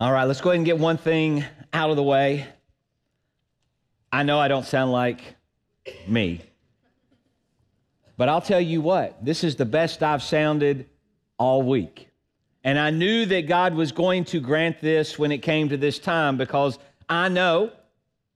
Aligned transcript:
All 0.00 0.10
right, 0.10 0.24
let's 0.24 0.40
go 0.40 0.48
ahead 0.48 0.56
and 0.56 0.64
get 0.64 0.78
one 0.78 0.96
thing 0.96 1.44
out 1.74 1.90
of 1.90 1.96
the 1.96 2.02
way. 2.02 2.46
I 4.10 4.22
know 4.22 4.40
I 4.40 4.48
don't 4.48 4.64
sound 4.64 4.92
like 4.92 5.20
me, 6.08 6.40
but 8.16 8.30
I'll 8.30 8.40
tell 8.40 8.62
you 8.62 8.80
what, 8.80 9.22
this 9.22 9.44
is 9.44 9.56
the 9.56 9.66
best 9.66 10.02
I've 10.02 10.22
sounded 10.22 10.88
all 11.38 11.60
week. 11.60 12.08
And 12.64 12.78
I 12.78 12.88
knew 12.88 13.26
that 13.26 13.46
God 13.46 13.74
was 13.74 13.92
going 13.92 14.24
to 14.26 14.40
grant 14.40 14.80
this 14.80 15.18
when 15.18 15.32
it 15.32 15.42
came 15.42 15.68
to 15.68 15.76
this 15.76 15.98
time 15.98 16.38
because 16.38 16.78
I 17.06 17.28
know 17.28 17.70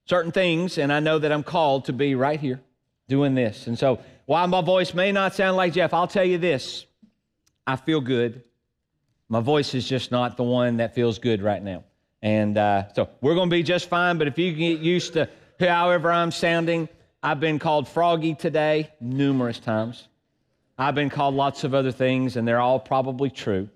certain 0.04 0.32
things 0.32 0.76
and 0.76 0.92
I 0.92 1.00
know 1.00 1.18
that 1.18 1.32
I'm 1.32 1.42
called 1.42 1.86
to 1.86 1.94
be 1.94 2.14
right 2.14 2.38
here 2.38 2.60
doing 3.08 3.34
this. 3.34 3.68
And 3.68 3.78
so 3.78 4.00
while 4.26 4.46
my 4.48 4.60
voice 4.60 4.92
may 4.92 5.12
not 5.12 5.34
sound 5.34 5.56
like 5.56 5.72
Jeff, 5.72 5.94
I'll 5.94 6.08
tell 6.08 6.26
you 6.26 6.36
this 6.36 6.84
I 7.66 7.76
feel 7.76 8.02
good. 8.02 8.42
My 9.28 9.40
voice 9.40 9.74
is 9.74 9.88
just 9.88 10.10
not 10.10 10.36
the 10.36 10.44
one 10.44 10.76
that 10.78 10.94
feels 10.94 11.18
good 11.18 11.42
right 11.42 11.62
now. 11.62 11.84
And 12.22 12.56
uh, 12.56 12.92
so 12.94 13.08
we're 13.20 13.34
going 13.34 13.50
to 13.50 13.54
be 13.54 13.62
just 13.62 13.88
fine, 13.88 14.18
but 14.18 14.26
if 14.26 14.38
you 14.38 14.52
can 14.52 14.60
get 14.60 14.80
used 14.80 15.14
to 15.14 15.28
however 15.60 16.10
I'm 16.10 16.30
sounding, 16.30 16.88
I've 17.22 17.40
been 17.40 17.58
called 17.58 17.88
froggy 17.88 18.34
today 18.34 18.90
numerous 19.00 19.58
times. 19.58 20.08
I've 20.76 20.94
been 20.94 21.10
called 21.10 21.34
lots 21.34 21.64
of 21.64 21.74
other 21.74 21.92
things, 21.92 22.36
and 22.36 22.46
they're 22.46 22.60
all 22.60 22.80
probably 22.80 23.30
true. 23.30 23.68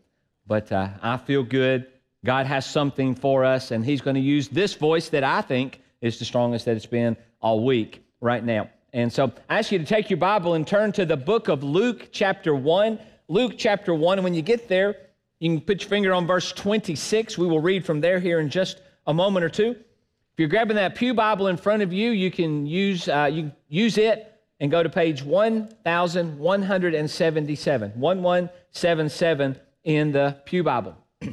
But 0.47 0.71
uh, 0.73 0.89
I 1.03 1.17
feel 1.17 1.43
good. 1.43 1.87
God 2.25 2.47
has 2.47 2.67
something 2.67 3.15
for 3.15 3.45
us, 3.45 3.71
and 3.71 3.85
He's 3.85 4.01
going 4.01 4.17
to 4.17 4.21
use 4.21 4.49
this 4.49 4.75
voice 4.75 5.09
that 5.11 5.25
I 5.25 5.41
think 5.41 5.81
is 6.01 6.19
the 6.19 6.25
strongest 6.25 6.65
that 6.65 6.77
it's 6.77 6.87
been 6.87 7.17
all 7.41 7.65
week 7.65 8.03
right 8.21 8.45
now. 8.45 8.69
And 8.93 9.13
so 9.13 9.33
I 9.49 9.59
ask 9.59 9.71
you 9.71 9.79
to 9.79 9.85
take 9.85 10.11
your 10.11 10.17
Bible 10.17 10.55
and 10.55 10.67
turn 10.67 10.93
to 10.93 11.05
the 11.05 11.17
book 11.17 11.49
of 11.49 11.63
Luke, 11.63 12.09
chapter 12.11 12.55
1. 12.55 12.99
Luke, 13.29 13.55
chapter 13.57 13.95
1. 13.95 14.19
And 14.19 14.25
when 14.25 14.35
you 14.35 14.43
get 14.43 14.69
there, 14.69 14.97
you 15.41 15.51
can 15.51 15.61
put 15.61 15.83
your 15.83 15.89
finger 15.89 16.13
on 16.15 16.27
verse 16.27 16.51
26. 16.53 17.39
We 17.39 17.47
will 17.47 17.61
read 17.61 17.87
from 17.87 18.01
there 18.01 18.19
here 18.19 18.41
in 18.41 18.51
just 18.51 18.81
a 19.07 19.15
moment 19.15 19.45
or 19.45 19.49
two. 19.49 19.71
If 19.71 20.39
you're 20.39 20.49
grabbing 20.49 20.75
that 20.77 20.95
Pew 20.95 21.15
Bible 21.15 21.49
in 21.49 21.57
front 21.57 21.83
of 21.83 21.93
you, 21.93 22.11
you 22.11 22.31
can 22.31 22.67
use, 22.67 23.09
uh, 23.09 23.29
you 23.31 23.53
use 23.69 23.99
it 23.99 24.33
and 24.61 24.71
go 24.71 24.83
to 24.83 24.89
page 24.89 25.23
1177. 25.23 28.01
1177 28.01 29.61
in 29.85 30.13
the 30.13 30.41
Pew 30.45 30.63
Bible. 30.63 30.97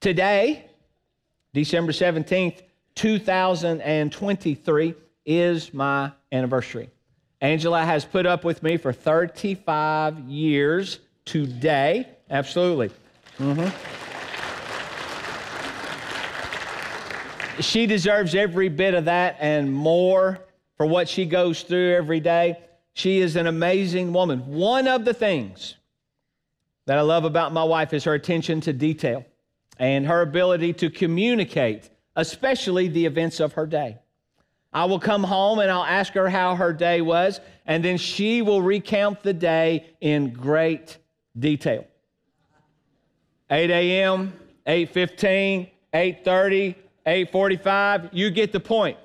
Today, 0.00 0.64
December 1.54 1.92
17th, 1.92 2.62
2023 2.94 4.94
is 5.24 5.74
my 5.74 6.12
anniversary. 6.32 6.90
Angela 7.40 7.84
has 7.84 8.04
put 8.04 8.26
up 8.26 8.44
with 8.44 8.62
me 8.62 8.76
for 8.76 8.92
35 8.92 10.20
years 10.20 11.00
today. 11.24 12.15
Absolutely. 12.30 12.90
Mm-hmm. 13.38 13.68
She 17.60 17.86
deserves 17.86 18.34
every 18.34 18.68
bit 18.68 18.94
of 18.94 19.06
that 19.06 19.36
and 19.40 19.72
more 19.72 20.40
for 20.76 20.86
what 20.86 21.08
she 21.08 21.24
goes 21.24 21.62
through 21.62 21.94
every 21.94 22.20
day. 22.20 22.58
She 22.92 23.18
is 23.20 23.36
an 23.36 23.46
amazing 23.46 24.12
woman. 24.12 24.46
One 24.46 24.88
of 24.88 25.04
the 25.04 25.14
things 25.14 25.76
that 26.86 26.98
I 26.98 27.02
love 27.02 27.24
about 27.24 27.52
my 27.52 27.64
wife 27.64 27.92
is 27.92 28.04
her 28.04 28.14
attention 28.14 28.60
to 28.62 28.72
detail 28.72 29.24
and 29.78 30.06
her 30.06 30.22
ability 30.22 30.72
to 30.74 30.90
communicate, 30.90 31.90
especially 32.14 32.88
the 32.88 33.06
events 33.06 33.40
of 33.40 33.54
her 33.54 33.66
day. 33.66 33.98
I 34.72 34.84
will 34.84 35.00
come 35.00 35.22
home 35.24 35.58
and 35.58 35.70
I'll 35.70 35.84
ask 35.84 36.12
her 36.14 36.28
how 36.28 36.56
her 36.56 36.72
day 36.72 37.00
was, 37.00 37.40
and 37.66 37.84
then 37.84 37.96
she 37.96 38.42
will 38.42 38.62
recount 38.62 39.22
the 39.22 39.32
day 39.32 39.86
in 40.00 40.32
great 40.32 40.98
detail. 41.38 41.86
8 43.50 43.70
a.m., 43.70 44.32
8:15, 44.66 45.70
8:30, 45.94 46.74
8:45, 47.06 48.10
you 48.12 48.30
get 48.30 48.52
the 48.52 48.60
point. 48.60 48.98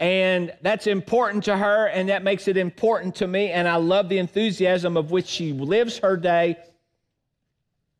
And 0.00 0.52
that's 0.62 0.86
important 0.86 1.44
to 1.44 1.56
her, 1.56 1.86
and 1.86 2.08
that 2.08 2.22
makes 2.22 2.46
it 2.46 2.56
important 2.56 3.16
to 3.16 3.26
me. 3.26 3.50
And 3.50 3.66
I 3.66 3.76
love 3.76 4.08
the 4.08 4.18
enthusiasm 4.18 4.96
of 4.96 5.10
which 5.10 5.26
she 5.26 5.52
lives 5.52 5.98
her 5.98 6.16
day, 6.16 6.56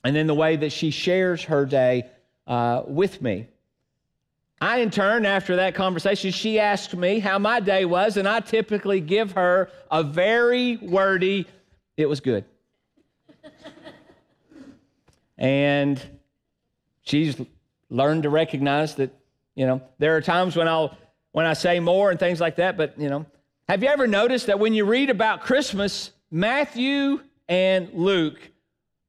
and 0.05 0.15
then 0.15 0.27
the 0.27 0.35
way 0.35 0.57
that 0.57 0.71
she 0.71 0.91
shares 0.91 1.43
her 1.45 1.65
day 1.65 2.05
uh, 2.47 2.83
with 2.87 3.21
me. 3.21 3.47
I, 4.61 4.79
in 4.79 4.91
turn, 4.91 5.25
after 5.25 5.57
that 5.57 5.75
conversation, 5.75 6.33
she 6.33 6.59
asked 6.59 6.97
me 6.97 7.21
how 7.21 7.39
my 7.39 7.61
day 7.61 7.85
was, 7.85 8.17
and 8.17 8.29
I 8.29 8.41
typically 8.41 9.01
give 9.01 9.33
her 9.33 9.71
a 9.91 10.03
very 10.03 10.77
wordy, 10.79 11.47
it 11.97 12.07
was 12.07 12.19
good. 12.21 12.45
And 15.39 16.01
she's 17.03 17.41
learned 17.91 18.25
to 18.25 18.31
recognize 18.31 18.97
that, 18.97 19.15
you 19.55 19.67
know, 19.67 19.81
there 19.99 20.17
are 20.17 20.21
times 20.21 20.57
when 20.57 20.69
I'll 20.69 20.97
when 21.33 21.47
I 21.47 21.53
say 21.53 21.79
more 21.81 22.11
and 22.11 22.19
things 22.19 22.41
like 22.41 22.57
that, 22.57 22.77
but 22.77 22.99
you 22.99 23.09
know, 23.09 23.25
have 23.69 23.83
you 23.83 23.89
ever 23.89 24.07
noticed 24.07 24.47
that 24.47 24.59
when 24.59 24.75
you 24.75 24.85
read 24.85 25.11
about 25.11 25.43
Christmas, 25.43 26.11
Matthew 26.31 27.21
and 27.49 27.93
Luke 27.93 28.39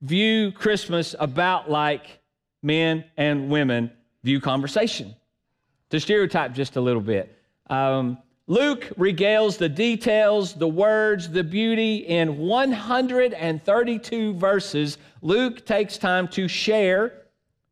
view 0.01 0.51
Christmas 0.51 1.15
about 1.19 1.69
like 1.69 2.19
men 2.61 3.03
and 3.17 3.49
women 3.49 3.91
view 4.23 4.39
conversation? 4.39 5.15
to 5.89 5.99
stereotype 5.99 6.53
just 6.53 6.75
a 6.75 6.81
little 6.81 7.01
bit. 7.01 7.35
Um, 7.69 8.17
Luke 8.49 8.89
regales 8.97 9.59
the 9.59 9.69
details, 9.69 10.55
the 10.55 10.67
words, 10.67 11.29
the 11.29 11.43
beauty 11.43 11.97
in 11.97 12.39
132 12.39 14.33
verses. 14.33 14.97
Luke 15.21 15.63
takes 15.67 15.99
time 15.99 16.27
to 16.29 16.47
share 16.47 17.13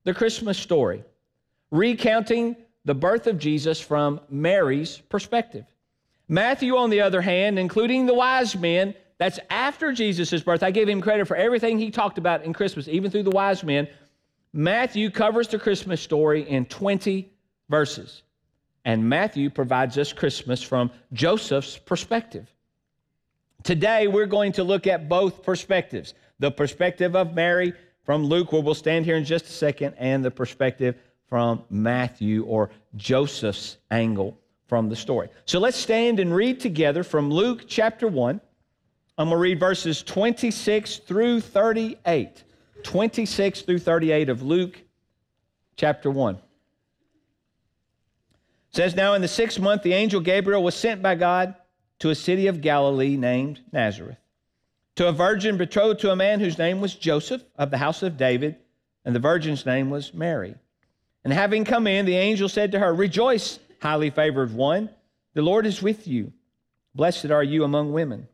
the 0.03 0.13
Christmas 0.13 0.55
story, 0.55 1.03
recounting 1.71 2.55
the 2.85 2.93
birth 2.93 3.25
of 3.25 3.39
Jesus 3.39 3.81
from 3.81 4.21
Mary's 4.29 4.99
perspective. 4.99 5.65
Matthew, 6.27 6.77
on 6.77 6.91
the 6.91 7.01
other 7.01 7.21
hand, 7.21 7.57
including 7.57 8.05
the 8.05 8.13
wise 8.13 8.55
men, 8.55 8.94
that's 9.17 9.39
after 9.49 9.91
Jesus' 9.91 10.44
birth. 10.44 10.61
I 10.61 10.69
gave 10.69 10.88
him 10.88 11.01
credit 11.01 11.27
for 11.27 11.35
everything 11.35 11.79
he 11.79 11.89
talked 11.89 12.19
about 12.19 12.44
in 12.44 12.53
Christmas, 12.53 12.88
even 12.88 13.09
through 13.09 13.23
the 13.23 13.31
wise 13.31 13.63
men. 13.63 13.88
Matthew 14.53 15.09
covers 15.09 15.47
the 15.47 15.57
Christmas 15.57 16.01
story 16.01 16.47
in 16.47 16.67
20 16.67 17.31
verses. 17.67 18.21
And 18.87 19.09
Matthew 19.09 19.49
provides 19.49 19.97
us 19.97 20.13
Christmas 20.13 20.63
from 20.63 20.89
Joseph's 21.11 21.77
perspective. 21.77 22.47
Today, 23.63 24.07
we're 24.07 24.25
going 24.25 24.53
to 24.53 24.63
look 24.63 24.87
at 24.87 25.09
both 25.09 25.43
perspectives 25.43 26.13
the 26.39 26.49
perspective 26.49 27.13
of 27.13 27.33
Mary 27.33 27.73
from 28.05 28.23
Luke, 28.23 28.53
where 28.53 28.61
we'll 28.61 28.73
stand 28.73 29.03
here 29.03 29.17
in 29.17 29.25
just 29.25 29.43
a 29.47 29.51
second, 29.51 29.93
and 29.97 30.23
the 30.23 30.31
perspective 30.31 30.95
from 31.27 31.65
Matthew 31.69 32.45
or 32.45 32.69
Joseph's 32.95 33.75
angle 33.91 34.39
from 34.67 34.87
the 34.87 34.95
story. 34.95 35.27
So 35.43 35.59
let's 35.59 35.75
stand 35.75 36.21
and 36.21 36.33
read 36.33 36.61
together 36.61 37.03
from 37.03 37.29
Luke 37.29 37.65
chapter 37.67 38.07
1. 38.07 38.39
I'm 39.17 39.27
going 39.27 39.35
to 39.35 39.41
read 39.41 39.59
verses 39.59 40.01
26 40.01 40.99
through 40.99 41.41
38. 41.41 42.41
26 42.83 43.61
through 43.63 43.79
38 43.79 44.29
of 44.29 44.43
Luke 44.43 44.81
chapter 45.75 46.09
1 46.09 46.37
says 48.72 48.95
now 48.95 49.13
in 49.13 49.22
the 49.22 49.28
sixth 49.28 49.59
month 49.59 49.83
the 49.83 49.94
angel 49.94 50.19
gabriel 50.19 50.63
was 50.63 50.75
sent 50.75 51.01
by 51.01 51.16
god 51.16 51.55
to 52.00 52.09
a 52.09 52.16
city 52.16 52.47
of 52.47 52.61
galilee 52.61 53.17
named 53.17 53.59
nazareth 53.72 54.17
to 54.95 55.07
a 55.07 55.11
virgin 55.11 55.57
betrothed 55.57 56.00
to 56.00 56.11
a 56.11 56.16
man 56.16 56.39
whose 56.39 56.57
name 56.57 56.81
was 56.81 56.95
joseph 56.95 57.44
of 57.56 57.72
the 57.72 57.77
house 57.77 58.03
of 58.03 58.17
david 58.17 58.56
and 59.06 59.16
the 59.16 59.19
virgin's 59.19 59.66
name 59.66 59.89
was 59.89 60.13
mary. 60.13 60.53
And 61.23 61.31
having 61.31 61.63
come 61.63 61.88
in 61.88 62.06
the 62.06 62.16
angel 62.16 62.50
said 62.50 62.72
to 62.73 62.79
her 62.79 62.94
rejoice 62.94 63.59
highly 63.81 64.09
favored 64.09 64.53
one. 64.53 64.89
The 65.33 65.41
lord 65.41 65.66
is 65.66 65.81
with 65.81 66.07
you. 66.07 66.33
Blessed 66.94 67.31
are 67.31 67.44
you 67.44 67.63
among 67.63 67.94
women 67.94 68.27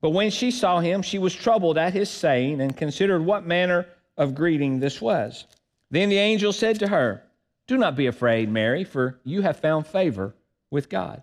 but 0.00 0.10
when 0.10 0.30
she 0.30 0.50
saw 0.50 0.80
him 0.80 1.02
she 1.02 1.18
was 1.18 1.34
troubled 1.34 1.78
at 1.78 1.92
his 1.92 2.08
saying 2.08 2.60
and 2.60 2.76
considered 2.76 3.24
what 3.24 3.46
manner 3.46 3.86
of 4.16 4.34
greeting 4.34 4.78
this 4.78 5.00
was. 5.00 5.44
Then 5.90 6.08
the 6.08 6.18
angel 6.18 6.52
said 6.52 6.78
to 6.80 6.88
her 6.88 7.22
do 7.68 7.76
not 7.76 7.94
be 7.94 8.06
afraid, 8.06 8.50
Mary, 8.50 8.82
for 8.82 9.20
you 9.24 9.42
have 9.42 9.60
found 9.60 9.86
favor 9.86 10.34
with 10.70 10.88
God. 10.88 11.22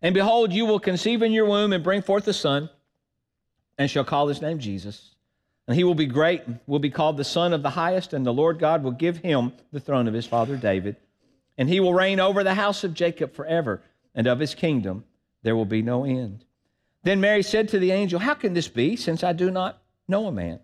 And 0.00 0.14
behold, 0.14 0.52
you 0.52 0.66
will 0.66 0.80
conceive 0.80 1.22
in 1.22 1.32
your 1.32 1.46
womb 1.46 1.72
and 1.72 1.84
bring 1.84 2.02
forth 2.02 2.26
a 2.26 2.32
son, 2.32 2.70
and 3.78 3.88
shall 3.90 4.02
call 4.02 4.26
his 4.26 4.42
name 4.42 4.58
Jesus. 4.58 5.14
And 5.68 5.76
he 5.76 5.84
will 5.84 5.94
be 5.94 6.06
great, 6.06 6.44
and 6.46 6.58
will 6.66 6.80
be 6.80 6.90
called 6.90 7.16
the 7.16 7.24
Son 7.24 7.52
of 7.52 7.62
the 7.62 7.70
Highest, 7.70 8.12
and 8.14 8.26
the 8.26 8.32
Lord 8.32 8.58
God 8.58 8.82
will 8.82 8.90
give 8.90 9.18
him 9.18 9.52
the 9.70 9.80
throne 9.80 10.08
of 10.08 10.14
his 10.14 10.26
father 10.26 10.56
David. 10.56 10.96
And 11.56 11.68
he 11.68 11.78
will 11.78 11.94
reign 11.94 12.18
over 12.18 12.42
the 12.42 12.54
house 12.54 12.82
of 12.84 12.94
Jacob 12.94 13.34
forever, 13.34 13.82
and 14.14 14.26
of 14.26 14.40
his 14.40 14.54
kingdom 14.54 15.04
there 15.42 15.54
will 15.54 15.66
be 15.66 15.82
no 15.82 16.04
end. 16.04 16.44
Then 17.04 17.20
Mary 17.20 17.42
said 17.42 17.68
to 17.68 17.78
the 17.78 17.92
angel, 17.92 18.18
How 18.18 18.34
can 18.34 18.54
this 18.54 18.68
be, 18.68 18.96
since 18.96 19.22
I 19.22 19.32
do 19.32 19.50
not 19.50 19.80
know 20.08 20.26
a 20.26 20.32
man? 20.32 20.60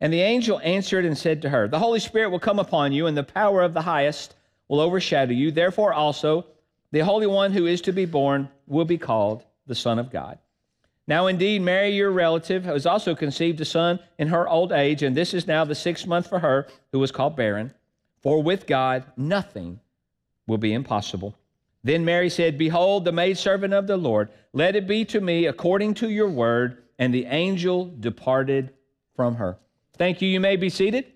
And 0.00 0.12
the 0.12 0.20
angel 0.20 0.60
answered 0.62 1.04
and 1.04 1.16
said 1.16 1.42
to 1.42 1.48
her, 1.48 1.66
The 1.66 1.78
Holy 1.78 2.00
Spirit 2.00 2.30
will 2.30 2.38
come 2.38 2.58
upon 2.58 2.92
you, 2.92 3.06
and 3.06 3.16
the 3.16 3.24
power 3.24 3.62
of 3.62 3.74
the 3.74 3.82
highest 3.82 4.34
will 4.68 4.80
overshadow 4.80 5.32
you. 5.32 5.50
Therefore, 5.50 5.92
also, 5.92 6.46
the 6.92 7.00
Holy 7.00 7.26
One 7.26 7.52
who 7.52 7.66
is 7.66 7.80
to 7.82 7.92
be 7.92 8.04
born 8.04 8.48
will 8.66 8.84
be 8.84 8.98
called 8.98 9.44
the 9.66 9.74
Son 9.74 9.98
of 9.98 10.10
God. 10.10 10.38
Now, 11.06 11.26
indeed, 11.26 11.62
Mary, 11.62 11.90
your 11.90 12.10
relative, 12.10 12.64
has 12.64 12.84
also 12.84 13.14
conceived 13.14 13.60
a 13.62 13.64
son 13.64 13.98
in 14.18 14.28
her 14.28 14.46
old 14.46 14.72
age, 14.72 15.02
and 15.02 15.16
this 15.16 15.32
is 15.32 15.46
now 15.46 15.64
the 15.64 15.74
sixth 15.74 16.06
month 16.06 16.28
for 16.28 16.38
her 16.38 16.68
who 16.92 16.98
was 16.98 17.10
called 17.10 17.34
barren. 17.34 17.72
for 18.20 18.42
with 18.42 18.66
God 18.66 19.04
nothing 19.16 19.80
will 20.46 20.58
be 20.58 20.72
impossible. 20.72 21.34
Then 21.84 22.04
Mary 22.04 22.28
said, 22.28 22.58
Behold, 22.58 23.04
the 23.04 23.12
maidservant 23.12 23.72
of 23.72 23.86
the 23.86 23.96
Lord, 23.96 24.28
let 24.52 24.76
it 24.76 24.86
be 24.86 25.04
to 25.06 25.20
me 25.20 25.46
according 25.46 25.94
to 25.94 26.10
your 26.10 26.28
word. 26.28 26.82
And 26.98 27.14
the 27.14 27.26
angel 27.26 27.94
departed 28.00 28.74
from 29.14 29.36
her. 29.36 29.56
Thank 29.96 30.20
you. 30.20 30.28
You 30.28 30.40
may 30.40 30.56
be 30.56 30.68
seated. 30.68 31.06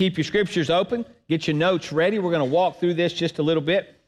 Keep 0.00 0.16
your 0.16 0.24
scriptures 0.24 0.70
open. 0.70 1.04
Get 1.28 1.46
your 1.46 1.56
notes 1.56 1.92
ready. 1.92 2.18
We're 2.18 2.30
going 2.30 2.38
to 2.48 2.54
walk 2.54 2.80
through 2.80 2.94
this 2.94 3.12
just 3.12 3.38
a 3.38 3.42
little 3.42 3.62
bit. 3.62 4.00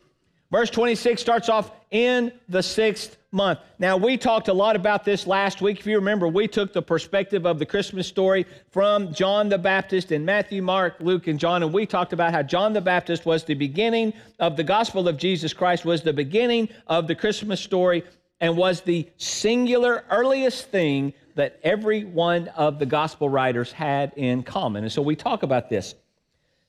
Verse 0.50 0.70
26 0.70 1.20
starts 1.20 1.50
off 1.50 1.70
in 1.90 2.32
the 2.48 2.62
sixth 2.62 3.18
month. 3.30 3.58
Now, 3.78 3.98
we 3.98 4.16
talked 4.16 4.48
a 4.48 4.54
lot 4.54 4.74
about 4.74 5.04
this 5.04 5.26
last 5.26 5.60
week. 5.60 5.80
If 5.80 5.86
you 5.86 5.96
remember, 5.96 6.28
we 6.28 6.48
took 6.48 6.72
the 6.72 6.80
perspective 6.80 7.44
of 7.44 7.58
the 7.58 7.66
Christmas 7.66 8.06
story 8.06 8.46
from 8.70 9.12
John 9.12 9.50
the 9.50 9.58
Baptist 9.58 10.12
in 10.12 10.24
Matthew, 10.24 10.62
Mark, 10.62 10.94
Luke, 10.98 11.26
and 11.26 11.38
John, 11.38 11.62
and 11.62 11.74
we 11.74 11.84
talked 11.84 12.14
about 12.14 12.32
how 12.32 12.42
John 12.42 12.72
the 12.72 12.80
Baptist 12.80 13.26
was 13.26 13.44
the 13.44 13.52
beginning 13.52 14.14
of 14.38 14.56
the 14.56 14.64
gospel 14.64 15.08
of 15.08 15.18
Jesus 15.18 15.52
Christ, 15.52 15.84
was 15.84 16.00
the 16.00 16.14
beginning 16.14 16.70
of 16.86 17.06
the 17.06 17.14
Christmas 17.14 17.60
story, 17.60 18.02
and 18.40 18.56
was 18.56 18.80
the 18.80 19.06
singular 19.18 20.04
earliest 20.10 20.70
thing 20.70 21.12
that 21.34 21.58
every 21.62 22.04
one 22.04 22.48
of 22.48 22.78
the 22.78 22.86
gospel 22.86 23.28
writers 23.28 23.72
had 23.72 24.12
in 24.16 24.42
common. 24.42 24.84
And 24.84 24.92
so 24.92 25.02
we 25.02 25.16
talk 25.16 25.42
about 25.42 25.68
this. 25.68 25.94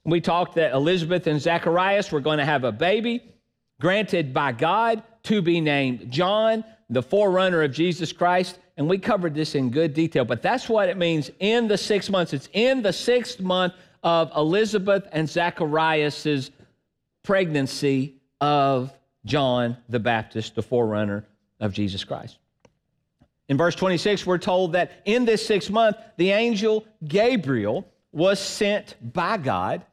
We 0.05 0.21
talked 0.21 0.55
that 0.55 0.73
Elizabeth 0.73 1.27
and 1.27 1.41
Zacharias 1.41 2.11
were 2.11 2.19
going 2.19 2.39
to 2.39 2.45
have 2.45 2.63
a 2.63 2.71
baby 2.71 3.23
granted 3.79 4.33
by 4.33 4.51
God 4.51 5.03
to 5.23 5.41
be 5.41 5.61
named 5.61 6.11
John, 6.11 6.63
the 6.89 7.01
forerunner 7.01 7.63
of 7.63 7.71
Jesus 7.71 8.11
Christ. 8.11 8.59
And 8.75 8.89
we 8.89 8.97
covered 8.97 9.33
this 9.33 9.55
in 9.55 9.69
good 9.69 9.93
detail, 9.93 10.25
but 10.25 10.41
that's 10.41 10.67
what 10.67 10.89
it 10.89 10.97
means 10.97 11.29
in 11.39 11.67
the 11.67 11.77
six 11.77 12.09
months. 12.09 12.33
It's 12.33 12.49
in 12.53 12.81
the 12.81 12.93
sixth 12.93 13.39
month 13.39 13.73
of 14.03 14.31
Elizabeth 14.35 15.07
and 15.11 15.29
Zacharias' 15.29 16.51
pregnancy 17.23 18.15
of 18.41 18.91
John 19.25 19.77
the 19.87 19.99
Baptist, 19.99 20.55
the 20.55 20.63
forerunner 20.63 21.25
of 21.59 21.71
Jesus 21.71 22.03
Christ. 22.03 22.39
In 23.53 23.57
verse 23.57 23.75
26, 23.75 24.25
we're 24.25 24.39
told 24.39 24.73
that 24.73 25.03
in 25.05 25.25
this 25.25 25.45
sixth 25.45 25.69
month, 25.69 25.97
the 26.17 26.31
angel 26.31 26.87
Gabriel 27.07 27.87
was 28.11 28.39
sent 28.39 28.95
by 29.13 29.37
God 29.37 29.85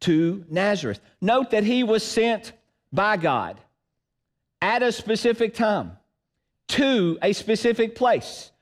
to 0.00 0.42
Nazareth. 0.48 1.00
Note 1.20 1.50
that 1.50 1.64
he 1.64 1.84
was 1.84 2.02
sent 2.02 2.52
by 2.94 3.18
God 3.18 3.60
at 4.62 4.82
a 4.82 4.90
specific 4.90 5.52
time 5.52 5.98
to 6.68 7.18
a 7.20 7.34
specific 7.34 7.94
place 7.94 8.52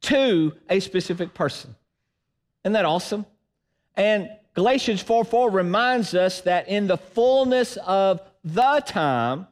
to 0.00 0.54
a 0.70 0.80
specific 0.80 1.34
person. 1.34 1.76
Isn't 2.64 2.72
that 2.72 2.86
awesome? 2.86 3.26
And 3.98 4.30
Galatians 4.54 5.02
4 5.02 5.26
4 5.26 5.50
reminds 5.50 6.14
us 6.14 6.40
that 6.40 6.68
in 6.68 6.86
the 6.86 6.96
fullness 6.96 7.76
of 7.86 8.22
the 8.44 8.82
time, 8.86 9.46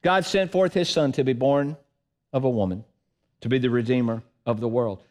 God 0.00 0.24
sent 0.24 0.50
forth 0.50 0.72
his 0.72 0.88
son 0.88 1.12
to 1.12 1.22
be 1.22 1.34
born 1.34 1.76
of 2.32 2.44
a 2.44 2.50
woman, 2.50 2.84
to 3.40 3.48
be 3.48 3.58
the 3.58 3.70
redeemer 3.70 4.22
of 4.46 4.60
the 4.60 4.68
world. 4.68 5.02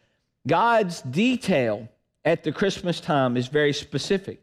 God's 0.46 1.02
detail 1.02 1.88
at 2.24 2.44
the 2.44 2.52
Christmas 2.52 3.00
time 3.00 3.36
is 3.36 3.48
very 3.48 3.72
specific. 3.72 4.42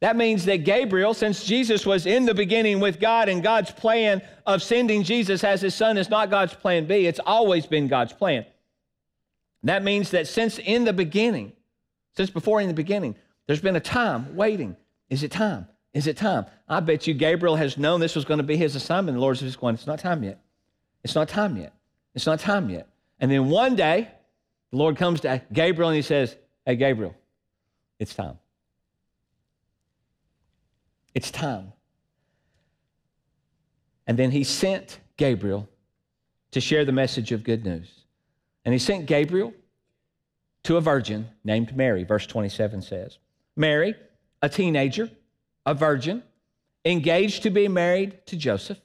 That 0.00 0.16
means 0.16 0.44
that 0.44 0.58
Gabriel, 0.64 1.14
since 1.14 1.44
Jesus 1.44 1.86
was 1.86 2.04
in 2.04 2.26
the 2.26 2.34
beginning 2.34 2.78
with 2.78 3.00
God 3.00 3.28
and 3.28 3.42
God's 3.42 3.70
plan 3.70 4.20
of 4.44 4.62
sending 4.62 5.02
Jesus 5.02 5.42
as 5.42 5.62
his 5.62 5.74
son 5.74 5.96
is 5.96 6.10
not 6.10 6.30
God's 6.30 6.54
plan 6.54 6.86
B, 6.86 7.06
it's 7.06 7.20
always 7.24 7.64
been 7.64 7.88
God's 7.88 8.12
plan. 8.12 8.44
That 9.62 9.82
means 9.82 10.10
that 10.10 10.28
since 10.28 10.58
in 10.58 10.84
the 10.84 10.92
beginning, 10.92 11.52
since 12.16 12.28
before 12.28 12.60
in 12.60 12.68
the 12.68 12.74
beginning, 12.74 13.16
there's 13.46 13.62
been 13.62 13.76
a 13.76 13.80
time 13.80 14.36
waiting. 14.36 14.76
Is 15.08 15.22
it 15.22 15.30
time? 15.30 15.68
Is 15.94 16.06
it 16.06 16.18
time? 16.18 16.44
I 16.68 16.80
bet 16.80 17.06
you 17.06 17.14
Gabriel 17.14 17.56
has 17.56 17.78
known 17.78 18.00
this 18.00 18.14
was 18.14 18.26
going 18.26 18.38
to 18.38 18.44
be 18.44 18.58
his 18.58 18.76
assignment. 18.76 19.16
The 19.16 19.22
Lord's 19.22 19.40
just 19.40 19.58
going, 19.58 19.74
it's 19.74 19.86
not 19.86 20.00
time 20.00 20.22
yet. 20.22 20.43
It's 21.04 21.14
not 21.14 21.28
time 21.28 21.56
yet. 21.56 21.72
It's 22.14 22.26
not 22.26 22.40
time 22.40 22.70
yet. 22.70 22.88
And 23.20 23.30
then 23.30 23.48
one 23.50 23.76
day, 23.76 24.08
the 24.70 24.78
Lord 24.78 24.96
comes 24.96 25.20
to 25.20 25.40
Gabriel 25.52 25.90
and 25.90 25.96
he 25.96 26.02
says, 26.02 26.36
Hey, 26.66 26.76
Gabriel, 26.76 27.14
it's 27.98 28.14
time. 28.14 28.38
It's 31.14 31.30
time. 31.30 31.72
And 34.06 34.18
then 34.18 34.30
he 34.30 34.44
sent 34.44 34.98
Gabriel 35.16 35.68
to 36.50 36.60
share 36.60 36.84
the 36.84 36.92
message 36.92 37.32
of 37.32 37.44
good 37.44 37.64
news. 37.64 38.04
And 38.64 38.72
he 38.72 38.78
sent 38.78 39.06
Gabriel 39.06 39.52
to 40.64 40.76
a 40.76 40.80
virgin 40.80 41.28
named 41.44 41.76
Mary, 41.76 42.04
verse 42.04 42.26
27 42.26 42.82
says. 42.82 43.18
Mary, 43.56 43.94
a 44.42 44.48
teenager, 44.48 45.10
a 45.66 45.74
virgin, 45.74 46.22
engaged 46.84 47.42
to 47.42 47.50
be 47.50 47.68
married 47.68 48.26
to 48.26 48.36
Joseph. 48.36 48.78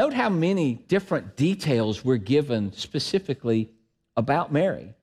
Note 0.00 0.14
how 0.14 0.30
many 0.30 0.72
different 0.88 1.36
details 1.36 2.02
we're 2.02 2.16
given 2.16 2.72
specifically 2.72 3.68
about 4.16 4.50
Mary. 4.50 4.94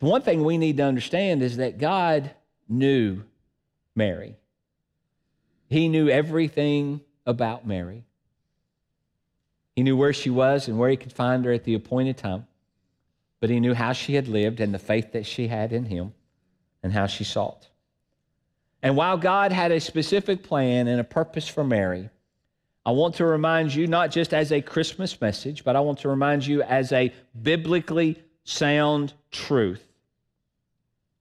The 0.00 0.04
one 0.04 0.20
thing 0.20 0.44
we 0.44 0.58
need 0.58 0.76
to 0.76 0.82
understand 0.82 1.42
is 1.42 1.56
that 1.56 1.78
God 1.78 2.30
knew 2.68 3.22
Mary. 3.96 4.36
He 5.70 5.88
knew 5.88 6.10
everything 6.10 7.00
about 7.24 7.66
Mary. 7.66 8.04
He 9.74 9.82
knew 9.82 9.96
where 9.96 10.12
she 10.12 10.28
was 10.28 10.68
and 10.68 10.78
where 10.78 10.90
he 10.90 10.98
could 10.98 11.14
find 11.14 11.46
her 11.46 11.52
at 11.52 11.64
the 11.64 11.72
appointed 11.72 12.18
time, 12.18 12.46
but 13.40 13.48
he 13.48 13.58
knew 13.58 13.72
how 13.72 13.94
she 13.94 14.16
had 14.16 14.28
lived 14.28 14.60
and 14.60 14.74
the 14.74 14.78
faith 14.78 15.12
that 15.12 15.24
she 15.24 15.48
had 15.48 15.72
in 15.72 15.86
him 15.86 16.12
and 16.82 16.92
how 16.92 17.06
she 17.06 17.24
sought. 17.24 17.68
And 18.82 18.98
while 18.98 19.16
God 19.16 19.50
had 19.50 19.72
a 19.72 19.80
specific 19.80 20.42
plan 20.42 20.88
and 20.88 21.00
a 21.00 21.04
purpose 21.04 21.48
for 21.48 21.64
Mary, 21.64 22.10
I 22.88 22.90
want 22.90 23.16
to 23.16 23.26
remind 23.26 23.74
you, 23.74 23.86
not 23.86 24.10
just 24.10 24.32
as 24.32 24.50
a 24.50 24.62
Christmas 24.62 25.20
message, 25.20 25.62
but 25.62 25.76
I 25.76 25.80
want 25.80 25.98
to 25.98 26.08
remind 26.08 26.46
you 26.46 26.62
as 26.62 26.90
a 26.90 27.12
biblically 27.42 28.16
sound 28.44 29.12
truth 29.30 29.84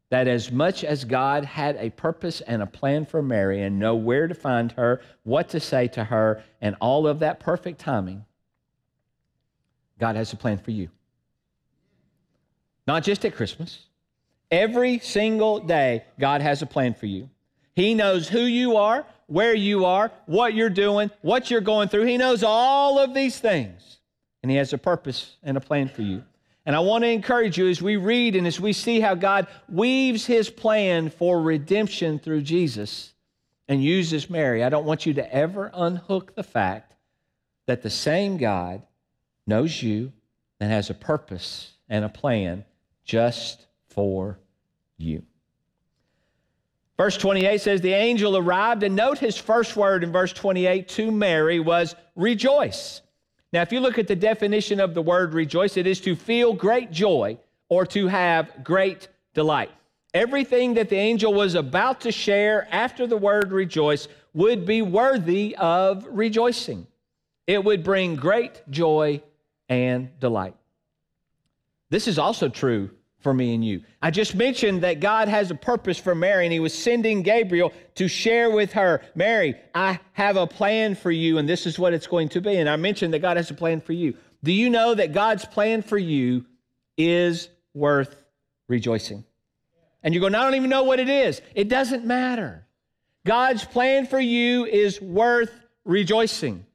that 0.09 0.29
as 0.29 0.49
much 0.49 0.85
as 0.85 1.03
God 1.03 1.43
had 1.43 1.75
a 1.75 1.89
purpose 1.89 2.39
and 2.39 2.61
a 2.61 2.65
plan 2.65 3.05
for 3.05 3.21
Mary 3.21 3.63
and 3.63 3.79
know 3.79 3.95
where 3.95 4.29
to 4.29 4.33
find 4.33 4.71
her, 4.71 5.01
what 5.23 5.49
to 5.49 5.59
say 5.59 5.89
to 5.89 6.05
her, 6.05 6.41
and 6.61 6.77
all 6.79 7.05
of 7.05 7.19
that 7.19 7.41
perfect 7.41 7.81
timing, 7.81 8.23
God 9.99 10.15
has 10.15 10.31
a 10.31 10.37
plan 10.37 10.59
for 10.59 10.71
you. 10.71 10.87
Not 12.87 13.03
just 13.03 13.25
at 13.25 13.35
Christmas. 13.35 13.79
Every 14.49 14.99
single 14.99 15.59
day, 15.59 16.05
God 16.17 16.39
has 16.39 16.62
a 16.62 16.65
plan 16.65 16.93
for 16.93 17.07
you. 17.07 17.29
He 17.75 17.93
knows 17.93 18.29
who 18.29 18.43
you 18.43 18.77
are, 18.77 19.05
where 19.27 19.53
you 19.53 19.86
are, 19.86 20.12
what 20.25 20.53
you're 20.53 20.69
doing, 20.69 21.12
what 21.22 21.51
you're 21.51 21.62
going 21.62 21.89
through. 21.89 22.05
He 22.05 22.17
knows 22.17 22.43
all 22.43 22.98
of 23.00 23.13
these 23.13 23.39
things. 23.39 24.00
And 24.41 24.51
He 24.51 24.57
has 24.57 24.74
a 24.74 24.77
purpose 24.77 25.38
and 25.43 25.57
a 25.57 25.62
plan 25.62 25.89
for 25.89 26.01
you. 26.01 26.24
And 26.67 26.75
I 26.75 26.79
want 26.79 27.05
to 27.05 27.10
encourage 27.10 27.57
you 27.57 27.69
as 27.69 27.81
we 27.81 27.96
read 27.96 28.36
and 28.36 28.46
as 28.46 28.60
we 28.60 28.74
see 28.74 29.00
how 29.00 29.15
God 29.15 29.48
weaves 29.69 30.25
his 30.25 30.50
plan 30.50 31.10
for 31.10 31.41
redemption 31.41 32.19
through 32.19 32.41
Jesus 32.41 33.13
and 33.69 33.81
uses 33.81 34.29
Mary, 34.29 34.65
I 34.65 34.67
don't 34.69 34.86
want 34.86 35.05
you 35.05 35.13
to 35.13 35.34
ever 35.34 35.72
unhook 35.74 36.36
the 36.36 36.43
fact 36.43 36.93
that 37.67 37.84
the 37.84 37.89
same 37.89 38.36
God 38.36 38.81
knows 39.46 39.81
you 39.81 40.12
and 40.60 40.69
has 40.69 40.89
a 40.89 40.93
purpose 40.93 41.72
and 41.88 42.03
a 42.03 42.10
plan 42.10 42.65
just 43.05 43.65
for 43.88 44.38
you. 44.98 45.24
Verse 46.98 47.16
28 47.16 47.62
says, 47.62 47.82
The 47.82 47.94
angel 47.94 48.36
arrived, 48.36 48.84
and 48.84 48.96
note 48.96 49.20
his 49.20 49.38
first 49.38 49.75
word 49.75 50.04
in 50.04 50.12
verse 50.12 50.34
28 50.34 50.88
to 50.89 51.12
Mary 51.12 51.60
was 51.60 51.96
rejoice. 52.16 53.01
Now, 53.54 53.62
if 53.62 53.72
you 53.72 53.80
look 53.80 53.98
at 53.98 54.08
the 54.08 54.16
definition 54.16 54.80
of 54.80 54.94
the 54.94 55.01
word 55.01 55.34
rejoice, 55.34 55.77
it 55.77 55.88
is 55.88 56.01
to 56.01 56.16
feel 56.16 56.54
great 56.54 56.92
joy 56.92 57.38
or 57.70 57.86
to 57.88 58.08
have 58.08 58.63
great 58.63 59.08
delight. 59.34 59.72
Everything 60.13 60.74
that 60.74 60.89
the 60.89 60.96
angel 60.96 61.34
was 61.34 61.54
about 61.54 62.01
to 62.01 62.12
share 62.12 62.68
after 62.72 63.06
the 63.06 63.18
word 63.18 63.51
rejoice 63.51 64.08
would 64.34 64.66
be 64.66 64.82
worthy 64.82 65.56
of 65.58 66.06
rejoicing. 66.10 66.88
It 67.46 67.63
would 67.63 67.84
bring 67.84 68.16
great 68.16 68.62
joy 68.70 69.22
and 69.70 70.20
delight. 70.20 70.56
This 71.89 72.08
is 72.08 72.18
also 72.20 72.50
true 72.50 72.89
for 73.19 73.33
me 73.33 73.53
and 73.53 73.65
you. 73.65 73.81
I 74.01 74.12
just 74.12 74.36
mentioned 74.36 74.83
that 74.83 75.00
God 75.00 75.27
has 75.27 75.50
a 75.51 75.55
purpose 75.55 75.97
for 75.97 76.13
Mary, 76.13 76.45
and 76.45 76.53
He 76.53 76.59
was 76.59 76.74
sending 76.74 77.24
Gabriel 77.24 77.74
to 77.95 78.07
share 78.07 78.51
with 78.51 78.74
her, 78.74 79.01
Mary, 79.15 79.55
I 79.74 80.00
have 80.13 80.38
a 80.38 80.47
plan 80.47 80.95
for 80.95 81.12
you, 81.12 81.38
and 81.38 81.50
this 81.50 81.65
is 81.65 81.79
what 81.79 81.93
it's 81.93 82.07
going 82.07 82.29
to 82.29 82.41
be. 82.41 82.57
And 82.57 82.69
I 82.69 82.75
mentioned 82.75 83.13
that 83.13 83.19
God 83.19 83.38
has 83.38 83.50
a 83.50 83.55
plan 83.55 83.81
for 83.81 83.93
you. 83.93 84.15
Do 84.43 84.51
you 84.51 84.69
know 84.69 84.93
that 84.93 85.13
God's 85.13 85.45
plan 85.45 85.81
for 85.81 85.97
you 85.97 86.45
is 86.95 87.50
worth 87.74 88.15
rejoicing? 88.67 89.24
And 90.03 90.13
you 90.13 90.19
go, 90.19 90.27
I 90.27 90.29
don't 90.29 90.55
even 90.55 90.69
know 90.69 90.83
what 90.83 91.00
it 91.00 91.09
is. 91.09 91.41
It 91.55 91.69
doesn't 91.69 92.05
matter. 92.05 92.65
God's 93.25 93.65
plan 93.65 94.05
for 94.05 94.19
you 94.19 94.65
is 94.65 95.01
worth 95.01 95.51
rejoicing. 95.83 96.65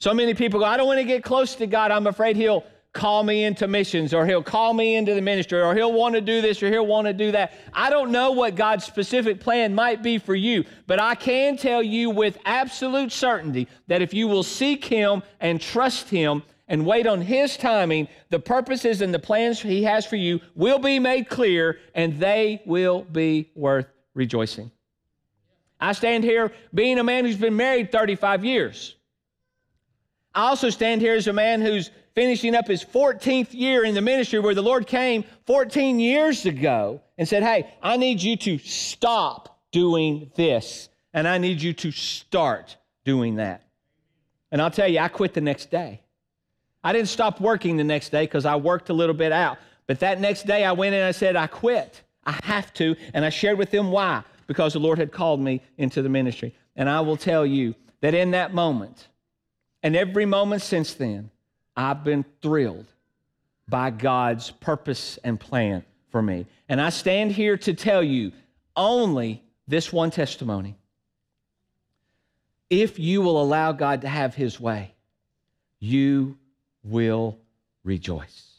So 0.00 0.12
many 0.12 0.34
people 0.34 0.60
go, 0.60 0.66
I 0.66 0.76
don't 0.76 0.86
want 0.86 0.98
to 0.98 1.04
get 1.04 1.22
close 1.22 1.54
to 1.56 1.66
God. 1.66 1.90
I'm 1.90 2.06
afraid 2.06 2.36
He'll 2.36 2.64
call 2.94 3.24
me 3.24 3.44
into 3.44 3.66
missions 3.68 4.14
or 4.14 4.24
he'll 4.24 4.42
call 4.42 4.72
me 4.72 4.94
into 4.94 5.14
the 5.14 5.20
ministry 5.20 5.60
or 5.60 5.74
he'll 5.74 5.92
want 5.92 6.14
to 6.14 6.20
do 6.20 6.40
this 6.40 6.62
or 6.62 6.70
he'll 6.70 6.86
want 6.86 7.06
to 7.06 7.12
do 7.12 7.32
that. 7.32 7.52
I 7.72 7.90
don't 7.90 8.10
know 8.10 8.30
what 8.30 8.54
God's 8.54 8.84
specific 8.84 9.40
plan 9.40 9.74
might 9.74 10.02
be 10.02 10.16
for 10.16 10.34
you, 10.34 10.64
but 10.86 11.00
I 11.00 11.16
can 11.16 11.56
tell 11.56 11.82
you 11.82 12.08
with 12.08 12.38
absolute 12.46 13.12
certainty 13.12 13.68
that 13.88 14.00
if 14.00 14.14
you 14.14 14.28
will 14.28 14.44
seek 14.44 14.84
him 14.84 15.22
and 15.40 15.60
trust 15.60 16.08
him 16.08 16.44
and 16.68 16.86
wait 16.86 17.06
on 17.06 17.20
his 17.20 17.56
timing, 17.56 18.08
the 18.30 18.38
purposes 18.38 19.02
and 19.02 19.12
the 19.12 19.18
plans 19.18 19.60
he 19.60 19.82
has 19.82 20.06
for 20.06 20.16
you 20.16 20.40
will 20.54 20.78
be 20.78 20.98
made 20.98 21.28
clear 21.28 21.80
and 21.94 22.18
they 22.18 22.62
will 22.64 23.02
be 23.02 23.50
worth 23.54 23.86
rejoicing. 24.14 24.70
I 25.80 25.92
stand 25.92 26.22
here 26.22 26.52
being 26.72 26.98
a 26.98 27.04
man 27.04 27.24
who's 27.24 27.36
been 27.36 27.56
married 27.56 27.90
35 27.90 28.44
years. 28.44 28.94
I 30.32 30.46
also 30.46 30.70
stand 30.70 31.00
here 31.00 31.14
as 31.14 31.26
a 31.26 31.32
man 31.32 31.60
who's 31.60 31.90
finishing 32.14 32.54
up 32.54 32.68
his 32.68 32.84
14th 32.84 33.52
year 33.52 33.84
in 33.84 33.94
the 33.94 34.00
ministry 34.00 34.38
where 34.38 34.54
the 34.54 34.62
Lord 34.62 34.86
came 34.86 35.24
14 35.46 35.98
years 35.98 36.46
ago 36.46 37.00
and 37.18 37.28
said, 37.28 37.42
Hey, 37.42 37.72
I 37.82 37.96
need 37.96 38.22
you 38.22 38.36
to 38.38 38.58
stop 38.58 39.58
doing 39.72 40.30
this, 40.36 40.88
and 41.12 41.26
I 41.26 41.38
need 41.38 41.60
you 41.60 41.72
to 41.74 41.90
start 41.90 42.76
doing 43.04 43.36
that. 43.36 43.64
And 44.50 44.62
I'll 44.62 44.70
tell 44.70 44.88
you, 44.88 45.00
I 45.00 45.08
quit 45.08 45.34
the 45.34 45.40
next 45.40 45.70
day. 45.70 46.00
I 46.84 46.92
didn't 46.92 47.08
stop 47.08 47.40
working 47.40 47.76
the 47.76 47.84
next 47.84 48.10
day 48.10 48.24
because 48.24 48.44
I 48.44 48.56
worked 48.56 48.90
a 48.90 48.92
little 48.92 49.14
bit 49.14 49.32
out. 49.32 49.58
But 49.86 50.00
that 50.00 50.20
next 50.20 50.46
day, 50.46 50.64
I 50.64 50.72
went 50.72 50.94
in 50.94 51.00
and 51.00 51.08
I 51.08 51.12
said, 51.12 51.34
I 51.34 51.46
quit. 51.46 52.02
I 52.24 52.38
have 52.44 52.72
to. 52.74 52.94
And 53.14 53.24
I 53.24 53.30
shared 53.30 53.58
with 53.58 53.70
them 53.70 53.90
why. 53.90 54.22
Because 54.46 54.74
the 54.74 54.78
Lord 54.78 54.98
had 54.98 55.10
called 55.10 55.40
me 55.40 55.62
into 55.78 56.02
the 56.02 56.08
ministry. 56.08 56.54
And 56.76 56.88
I 56.88 57.00
will 57.00 57.16
tell 57.16 57.46
you 57.46 57.74
that 58.00 58.14
in 58.14 58.32
that 58.32 58.52
moment, 58.52 59.08
and 59.82 59.96
every 59.96 60.26
moment 60.26 60.62
since 60.62 60.94
then, 60.94 61.30
I've 61.76 62.04
been 62.04 62.24
thrilled 62.40 62.86
by 63.68 63.90
God's 63.90 64.50
purpose 64.50 65.18
and 65.24 65.38
plan 65.38 65.84
for 66.10 66.22
me. 66.22 66.46
And 66.68 66.80
I 66.80 66.90
stand 66.90 67.32
here 67.32 67.56
to 67.58 67.74
tell 67.74 68.02
you 68.02 68.32
only 68.76 69.42
this 69.66 69.92
one 69.92 70.10
testimony. 70.10 70.76
If 72.70 72.98
you 72.98 73.22
will 73.22 73.40
allow 73.40 73.72
God 73.72 74.02
to 74.02 74.08
have 74.08 74.34
his 74.34 74.60
way, 74.60 74.94
you 75.80 76.38
will 76.82 77.38
rejoice. 77.82 78.50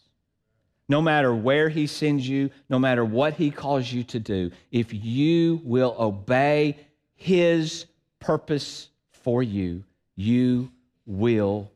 No 0.88 1.01
matter 1.01 1.34
where 1.34 1.69
he 1.69 1.88
sends 1.88 2.27
you, 2.27 2.51
no 2.69 2.77
matter 2.77 3.03
what 3.03 3.34
he 3.34 3.50
calls 3.50 3.91
you 3.91 4.03
to 4.03 4.19
do, 4.19 4.51
if 4.72 4.93
you 4.93 5.60
will 5.63 5.95
obey 5.98 6.77
his 7.15 7.86
purpose 8.19 8.89
for 9.12 9.41
you, 9.41 9.84
you 10.15 10.72
will 11.05 11.72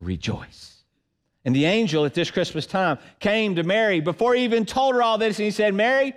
rejoice. 0.00 0.82
And 1.44 1.54
the 1.54 1.64
angel 1.64 2.04
at 2.04 2.14
this 2.14 2.30
Christmas 2.30 2.66
time 2.66 2.98
came 3.18 3.54
to 3.56 3.62
Mary 3.62 4.00
before 4.00 4.34
he 4.34 4.44
even 4.44 4.66
told 4.66 4.94
her 4.94 5.02
all 5.02 5.18
this, 5.18 5.38
and 5.38 5.44
he 5.44 5.50
said, 5.50 5.74
Mary, 5.74 6.12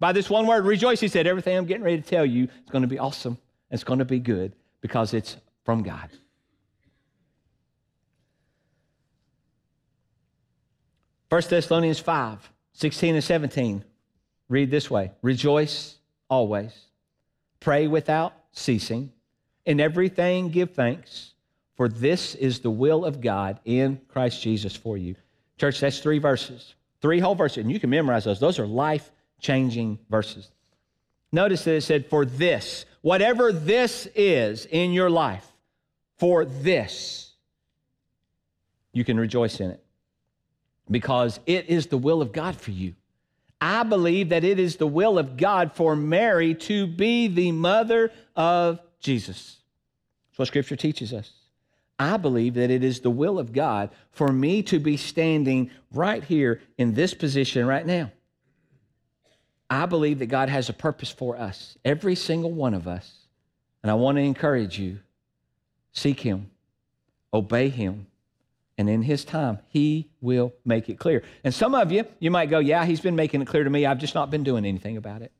by 0.00 0.12
this 0.12 0.28
one 0.28 0.46
word, 0.46 0.64
rejoice. 0.64 1.00
He 1.00 1.08
said, 1.08 1.26
Everything 1.26 1.56
I'm 1.56 1.66
getting 1.66 1.84
ready 1.84 2.00
to 2.00 2.08
tell 2.08 2.26
you 2.26 2.44
is 2.44 2.70
going 2.70 2.82
to 2.82 2.88
be 2.88 2.98
awesome. 2.98 3.38
It's 3.70 3.84
going 3.84 4.00
to 4.00 4.04
be 4.04 4.18
good 4.18 4.52
because 4.80 5.14
it's 5.14 5.36
from 5.64 5.82
God. 5.82 6.10
1 11.28 11.42
Thessalonians 11.48 11.98
5 11.98 12.50
16 12.74 13.14
and 13.14 13.24
17 13.24 13.84
read 14.48 14.70
this 14.70 14.90
way 14.90 15.12
Rejoice 15.22 15.96
always, 16.28 16.72
pray 17.60 17.86
without 17.86 18.34
ceasing, 18.52 19.12
in 19.64 19.80
everything 19.80 20.50
give 20.50 20.72
thanks 20.72 21.33
for 21.76 21.88
this 21.88 22.34
is 22.34 22.60
the 22.60 22.70
will 22.70 23.04
of 23.04 23.20
God 23.20 23.60
in 23.64 24.00
Christ 24.08 24.42
Jesus 24.42 24.76
for 24.76 24.96
you. 24.96 25.16
Church, 25.58 25.80
that's 25.80 25.98
three 25.98 26.18
verses, 26.18 26.74
three 27.00 27.20
whole 27.20 27.34
verses, 27.34 27.58
and 27.58 27.70
you 27.70 27.80
can 27.80 27.90
memorize 27.90 28.24
those. 28.24 28.40
Those 28.40 28.58
are 28.58 28.66
life 28.66 29.10
changing 29.40 29.98
verses. 30.08 30.50
Notice 31.32 31.64
that 31.64 31.74
it 31.74 31.80
said, 31.82 32.06
For 32.06 32.24
this, 32.24 32.86
whatever 33.02 33.52
this 33.52 34.06
is 34.14 34.66
in 34.66 34.92
your 34.92 35.10
life, 35.10 35.46
for 36.16 36.44
this, 36.44 37.32
you 38.92 39.04
can 39.04 39.18
rejoice 39.18 39.60
in 39.60 39.70
it 39.70 39.84
because 40.90 41.40
it 41.46 41.68
is 41.68 41.88
the 41.88 41.98
will 41.98 42.22
of 42.22 42.32
God 42.32 42.56
for 42.56 42.70
you. 42.70 42.94
I 43.60 43.82
believe 43.82 44.28
that 44.28 44.44
it 44.44 44.58
is 44.58 44.76
the 44.76 44.86
will 44.86 45.18
of 45.18 45.36
God 45.36 45.72
for 45.72 45.96
Mary 45.96 46.54
to 46.54 46.86
be 46.86 47.28
the 47.28 47.50
mother 47.50 48.12
of 48.36 48.80
Jesus. 49.00 49.56
That's 50.30 50.38
what 50.38 50.48
Scripture 50.48 50.76
teaches 50.76 51.12
us. 51.12 51.32
I 51.98 52.16
believe 52.16 52.54
that 52.54 52.70
it 52.70 52.82
is 52.82 53.00
the 53.00 53.10
will 53.10 53.38
of 53.38 53.52
God 53.52 53.90
for 54.10 54.32
me 54.32 54.62
to 54.64 54.80
be 54.80 54.96
standing 54.96 55.70
right 55.92 56.24
here 56.24 56.60
in 56.76 56.94
this 56.94 57.14
position 57.14 57.66
right 57.66 57.86
now. 57.86 58.10
I 59.70 59.86
believe 59.86 60.18
that 60.18 60.26
God 60.26 60.48
has 60.48 60.68
a 60.68 60.72
purpose 60.72 61.10
for 61.10 61.36
us, 61.36 61.78
every 61.84 62.14
single 62.14 62.52
one 62.52 62.74
of 62.74 62.86
us. 62.88 63.12
And 63.82 63.90
I 63.90 63.94
want 63.94 64.16
to 64.16 64.22
encourage 64.22 64.78
you 64.78 65.00
seek 65.92 66.20
Him, 66.20 66.50
obey 67.32 67.68
Him, 67.68 68.06
and 68.76 68.90
in 68.90 69.02
His 69.02 69.24
time, 69.24 69.58
He 69.68 70.10
will 70.20 70.52
make 70.64 70.88
it 70.88 70.98
clear. 70.98 71.22
And 71.44 71.54
some 71.54 71.74
of 71.74 71.92
you, 71.92 72.04
you 72.18 72.30
might 72.30 72.50
go, 72.50 72.58
Yeah, 72.58 72.84
He's 72.84 73.00
been 73.00 73.16
making 73.16 73.42
it 73.42 73.46
clear 73.46 73.62
to 73.62 73.70
me. 73.70 73.86
I've 73.86 73.98
just 73.98 74.14
not 74.14 74.30
been 74.30 74.42
doing 74.42 74.64
anything 74.64 74.96
about 74.96 75.22
it. 75.22 75.32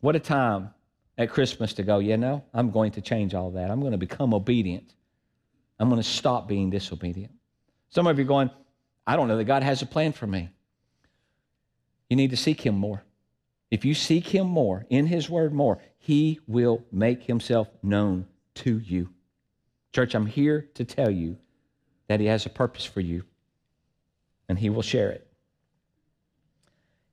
What 0.00 0.16
a 0.16 0.20
time 0.20 0.70
at 1.18 1.30
Christmas 1.30 1.74
to 1.74 1.82
go, 1.82 1.98
you 1.98 2.16
know, 2.16 2.44
I'm 2.54 2.70
going 2.70 2.92
to 2.92 3.00
change 3.00 3.34
all 3.34 3.50
that. 3.52 3.70
I'm 3.70 3.80
going 3.80 3.92
to 3.92 3.98
become 3.98 4.32
obedient. 4.32 4.94
I'm 5.78 5.88
going 5.88 6.00
to 6.00 6.08
stop 6.08 6.48
being 6.48 6.70
disobedient. 6.70 7.32
Some 7.90 8.06
of 8.06 8.18
you 8.18 8.24
are 8.24 8.28
going, 8.28 8.50
I 9.06 9.16
don't 9.16 9.28
know 9.28 9.36
that 9.36 9.44
God 9.44 9.62
has 9.62 9.82
a 9.82 9.86
plan 9.86 10.12
for 10.12 10.26
me. 10.26 10.50
You 12.08 12.16
need 12.16 12.30
to 12.30 12.36
seek 12.36 12.60
Him 12.60 12.74
more. 12.74 13.02
If 13.70 13.84
you 13.84 13.94
seek 13.94 14.26
Him 14.26 14.46
more, 14.46 14.86
in 14.90 15.06
His 15.06 15.28
Word 15.28 15.52
more, 15.52 15.78
He 15.98 16.40
will 16.46 16.84
make 16.92 17.24
Himself 17.24 17.68
known 17.82 18.26
to 18.56 18.78
you. 18.78 19.10
Church, 19.92 20.14
I'm 20.14 20.26
here 20.26 20.68
to 20.74 20.84
tell 20.84 21.10
you 21.10 21.38
that 22.08 22.20
He 22.20 22.26
has 22.26 22.46
a 22.46 22.50
purpose 22.50 22.84
for 22.84 23.00
you, 23.00 23.24
and 24.48 24.58
He 24.58 24.70
will 24.70 24.82
share 24.82 25.10
it. 25.10 25.26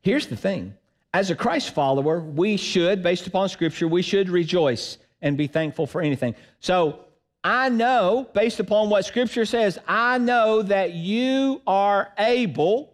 Here's 0.01 0.27
the 0.27 0.37
thing 0.37 0.75
as 1.13 1.31
a 1.31 1.35
Christ 1.35 1.73
follower, 1.73 2.19
we 2.19 2.57
should, 2.57 3.01
based 3.01 3.27
upon 3.27 3.49
Scripture, 3.49 3.87
we 3.87 4.01
should 4.01 4.29
rejoice 4.29 4.97
and 5.21 5.37
be 5.37 5.47
thankful 5.47 5.87
for 5.87 6.01
anything. 6.01 6.35
So 6.59 6.99
I 7.43 7.69
know, 7.69 8.27
based 8.33 8.59
upon 8.59 8.89
what 8.89 9.05
Scripture 9.05 9.45
says, 9.45 9.79
I 9.87 10.17
know 10.17 10.61
that 10.61 10.93
you 10.93 11.61
are 11.65 12.09
able 12.17 12.93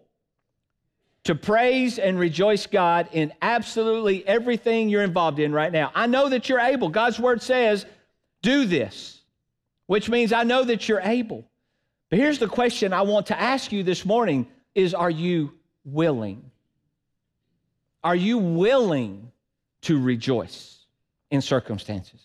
to 1.26 1.36
praise 1.36 1.98
and 1.98 2.20
rejoice 2.20 2.68
God 2.68 3.10
in 3.12 3.34
absolutely 3.42 4.26
everything 4.28 4.90
you're 4.90 5.04
involved 5.04 5.40
in 5.40 5.52
right 5.52 5.72
now. 5.72 5.92
I 5.96 6.06
know 6.06 6.30
that 6.30 6.48
you're 6.48 6.60
able. 6.60 6.90
God's 6.90 7.20
Word 7.20 7.42
says, 7.42 7.86
do 8.44 8.66
this, 8.66 9.22
which 9.88 10.08
means 10.08 10.32
I 10.32 10.44
know 10.44 10.64
that 10.64 10.88
you're 10.88 11.02
able. 11.02 11.44
But 12.12 12.20
here's 12.20 12.38
the 12.38 12.48
question 12.48 12.94
I 12.94 13.02
want 13.02 13.26
to 13.28 13.40
ask 13.40 13.72
you 13.72 13.82
this 13.82 14.06
morning 14.06 14.48
is 14.76 14.94
are 14.94 15.10
you 15.10 15.54
willing? 15.84 16.52
Are 18.06 18.16
you 18.16 18.38
willing 18.38 19.32
to 19.82 20.00
rejoice 20.00 20.78
in 21.32 21.42
circumstances? 21.42 22.22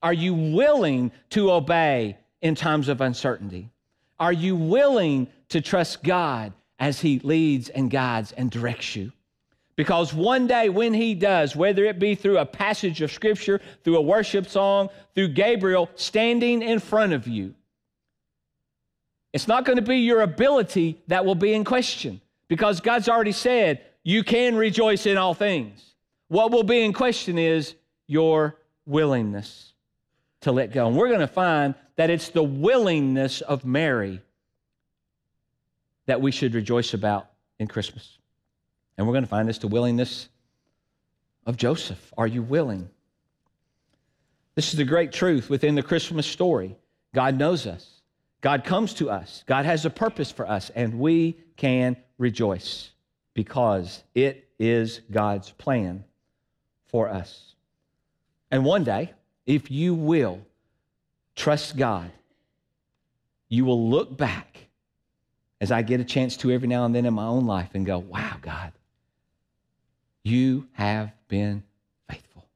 Are 0.00 0.12
you 0.12 0.32
willing 0.32 1.10
to 1.30 1.50
obey 1.50 2.16
in 2.40 2.54
times 2.54 2.88
of 2.88 3.00
uncertainty? 3.00 3.68
Are 4.20 4.32
you 4.32 4.54
willing 4.54 5.26
to 5.48 5.60
trust 5.60 6.04
God 6.04 6.52
as 6.78 7.00
He 7.00 7.18
leads 7.18 7.68
and 7.68 7.90
guides 7.90 8.30
and 8.30 8.48
directs 8.48 8.94
you? 8.94 9.10
Because 9.74 10.14
one 10.14 10.46
day 10.46 10.68
when 10.68 10.94
He 10.94 11.16
does, 11.16 11.56
whether 11.56 11.84
it 11.84 11.98
be 11.98 12.14
through 12.14 12.38
a 12.38 12.46
passage 12.46 13.02
of 13.02 13.10
Scripture, 13.10 13.60
through 13.82 13.96
a 13.96 14.02
worship 14.02 14.46
song, 14.46 14.88
through 15.16 15.28
Gabriel 15.28 15.90
standing 15.96 16.62
in 16.62 16.78
front 16.78 17.12
of 17.12 17.26
you, 17.26 17.56
it's 19.32 19.48
not 19.48 19.64
going 19.64 19.78
to 19.78 19.82
be 19.82 19.96
your 19.96 20.20
ability 20.20 21.02
that 21.08 21.24
will 21.24 21.34
be 21.34 21.54
in 21.54 21.64
question 21.64 22.20
because 22.46 22.80
God's 22.80 23.08
already 23.08 23.32
said, 23.32 23.80
you 24.04 24.22
can 24.22 24.54
rejoice 24.54 25.06
in 25.06 25.16
all 25.16 25.34
things. 25.34 25.94
What 26.28 26.52
will 26.52 26.62
be 26.62 26.82
in 26.82 26.92
question 26.92 27.38
is 27.38 27.74
your 28.06 28.56
willingness 28.86 29.72
to 30.42 30.52
let 30.52 30.72
go. 30.72 30.86
And 30.86 30.96
we're 30.96 31.08
going 31.08 31.20
to 31.20 31.26
find 31.26 31.74
that 31.96 32.10
it's 32.10 32.28
the 32.28 32.42
willingness 32.42 33.40
of 33.40 33.64
Mary 33.64 34.20
that 36.06 36.20
we 36.20 36.30
should 36.30 36.54
rejoice 36.54 36.92
about 36.92 37.30
in 37.58 37.66
Christmas. 37.66 38.18
And 38.96 39.06
we're 39.06 39.14
going 39.14 39.24
to 39.24 39.30
find 39.30 39.48
this 39.48 39.58
the 39.58 39.68
willingness 39.68 40.28
of 41.46 41.56
Joseph. 41.56 42.12
Are 42.18 42.26
you 42.26 42.42
willing? 42.42 42.90
This 44.54 44.70
is 44.70 44.76
the 44.76 44.84
great 44.84 45.12
truth 45.12 45.48
within 45.48 45.74
the 45.74 45.82
Christmas 45.82 46.26
story. 46.26 46.76
God 47.14 47.38
knows 47.38 47.66
us. 47.66 48.02
God 48.40 48.64
comes 48.64 48.92
to 48.94 49.08
us. 49.08 49.42
God 49.46 49.64
has 49.64 49.86
a 49.86 49.90
purpose 49.90 50.30
for 50.30 50.46
us, 50.46 50.70
and 50.74 51.00
we 51.00 51.38
can 51.56 51.96
rejoice 52.18 52.90
because 53.34 54.02
it 54.14 54.48
is 54.58 55.00
God's 55.10 55.50
plan 55.50 56.04
for 56.86 57.08
us. 57.08 57.54
And 58.50 58.64
one 58.64 58.84
day, 58.84 59.12
if 59.46 59.70
you 59.70 59.94
will 59.94 60.40
trust 61.34 61.76
God, 61.76 62.10
you 63.48 63.64
will 63.64 63.90
look 63.90 64.16
back 64.16 64.68
as 65.60 65.72
I 65.72 65.82
get 65.82 66.00
a 66.00 66.04
chance 66.04 66.36
to 66.38 66.50
every 66.50 66.68
now 66.68 66.84
and 66.84 66.94
then 66.94 67.04
in 67.06 67.14
my 67.14 67.26
own 67.26 67.46
life 67.46 67.70
and 67.74 67.84
go, 67.84 67.98
wow, 67.98 68.36
God, 68.40 68.72
you 70.22 70.68
have 70.72 71.12
been 71.28 71.62
faithful. 72.08 72.46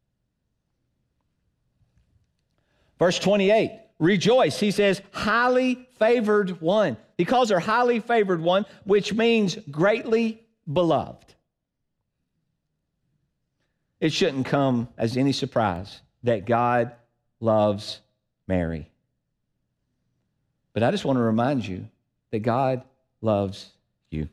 Verse 2.99 3.19
28 3.19 3.73
Rejoice. 3.99 4.61
He 4.61 4.71
says, 4.71 5.03
highly 5.11 5.89
favored 5.99 6.61
one. 6.61 6.97
He 7.17 7.25
calls 7.25 7.51
her 7.51 7.59
highly 7.59 7.99
favored 7.99 8.41
one, 8.41 8.65
which 8.85 9.13
means 9.13 9.57
greatly 9.71 10.41
beloved. 10.71 11.35
It 14.01 14.13
shouldn't 14.13 14.47
come 14.47 14.89
as 14.97 15.17
any 15.17 15.33
surprise 15.33 16.01
that 16.23 16.47
God 16.47 16.93
loves 17.41 18.01
Mary. 18.47 18.91
But 20.73 20.83
I 20.83 20.91
just 20.91 21.05
want 21.05 21.17
to 21.17 21.23
remind 21.23 21.67
you 21.67 21.89
that 22.31 22.41
God 22.41 22.83
loves 23.21 23.71
you. 24.11 24.29